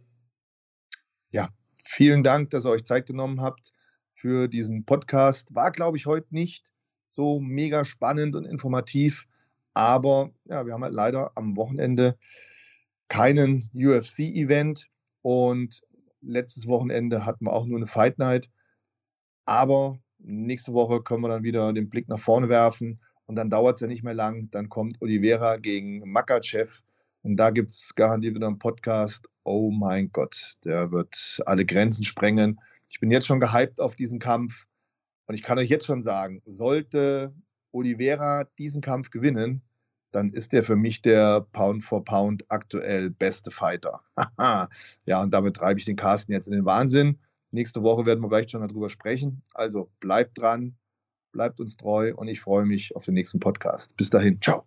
Ja, 1.32 1.48
vielen 1.82 2.22
Dank, 2.22 2.50
dass 2.50 2.64
ihr 2.64 2.70
euch 2.70 2.84
Zeit 2.84 3.06
genommen 3.06 3.40
habt 3.40 3.72
für 4.12 4.46
diesen 4.46 4.84
Podcast. 4.84 5.52
War, 5.52 5.72
glaube 5.72 5.96
ich, 5.96 6.06
heute 6.06 6.28
nicht 6.30 6.72
so 7.06 7.40
mega 7.40 7.84
spannend 7.84 8.36
und 8.36 8.44
informativ, 8.44 9.26
aber 9.74 10.30
ja, 10.44 10.64
wir 10.64 10.74
haben 10.74 10.84
halt 10.84 10.94
leider 10.94 11.32
am 11.34 11.56
Wochenende 11.56 12.16
keinen 13.10 13.68
UFC-Event 13.74 14.88
und 15.22 15.82
letztes 16.22 16.68
Wochenende 16.68 17.26
hatten 17.26 17.44
wir 17.44 17.52
auch 17.52 17.66
nur 17.66 17.76
eine 17.76 17.86
Fight 17.86 18.18
Night. 18.18 18.48
Aber 19.44 19.98
nächste 20.18 20.72
Woche 20.72 21.02
können 21.02 21.22
wir 21.22 21.28
dann 21.28 21.42
wieder 21.42 21.72
den 21.72 21.90
Blick 21.90 22.08
nach 22.08 22.20
vorne 22.20 22.48
werfen 22.48 23.00
und 23.26 23.34
dann 23.34 23.50
dauert 23.50 23.74
es 23.74 23.80
ja 23.80 23.88
nicht 23.88 24.04
mehr 24.04 24.14
lang. 24.14 24.48
Dann 24.52 24.68
kommt 24.68 25.02
Oliveira 25.02 25.56
gegen 25.56 26.08
Makachev 26.08 26.82
und 27.22 27.36
da 27.36 27.50
gibt 27.50 27.70
es 27.70 27.94
garantiert 27.96 28.36
wieder 28.36 28.46
einen 28.46 28.60
Podcast. 28.60 29.26
Oh 29.42 29.72
mein 29.72 30.12
Gott, 30.12 30.54
der 30.64 30.92
wird 30.92 31.42
alle 31.46 31.66
Grenzen 31.66 32.04
sprengen. 32.04 32.60
Ich 32.92 33.00
bin 33.00 33.10
jetzt 33.10 33.26
schon 33.26 33.40
gehypt 33.40 33.80
auf 33.80 33.96
diesen 33.96 34.20
Kampf 34.20 34.66
und 35.26 35.34
ich 35.34 35.42
kann 35.42 35.58
euch 35.58 35.68
jetzt 35.68 35.86
schon 35.86 36.02
sagen, 36.02 36.42
sollte 36.46 37.34
Oliveira 37.72 38.44
diesen 38.56 38.82
Kampf 38.82 39.10
gewinnen, 39.10 39.62
dann 40.12 40.30
ist 40.30 40.52
er 40.52 40.64
für 40.64 40.76
mich 40.76 41.02
der 41.02 41.42
Pound 41.52 41.84
for 41.84 42.04
Pound 42.04 42.44
aktuell 42.48 43.10
beste 43.10 43.50
Fighter. 43.50 44.00
ja, 45.06 45.22
und 45.22 45.30
damit 45.30 45.56
treibe 45.56 45.78
ich 45.78 45.86
den 45.86 45.96
Carsten 45.96 46.32
jetzt 46.32 46.46
in 46.46 46.54
den 46.54 46.64
Wahnsinn. 46.64 47.18
Nächste 47.52 47.82
Woche 47.82 48.06
werden 48.06 48.20
wir 48.20 48.28
vielleicht 48.28 48.50
schon 48.50 48.66
darüber 48.66 48.88
sprechen. 48.88 49.42
Also 49.54 49.90
bleibt 50.00 50.38
dran, 50.38 50.76
bleibt 51.32 51.60
uns 51.60 51.76
treu 51.76 52.14
und 52.14 52.28
ich 52.28 52.40
freue 52.40 52.64
mich 52.64 52.94
auf 52.94 53.04
den 53.04 53.14
nächsten 53.14 53.40
Podcast. 53.40 53.96
Bis 53.96 54.10
dahin, 54.10 54.40
ciao. 54.40 54.64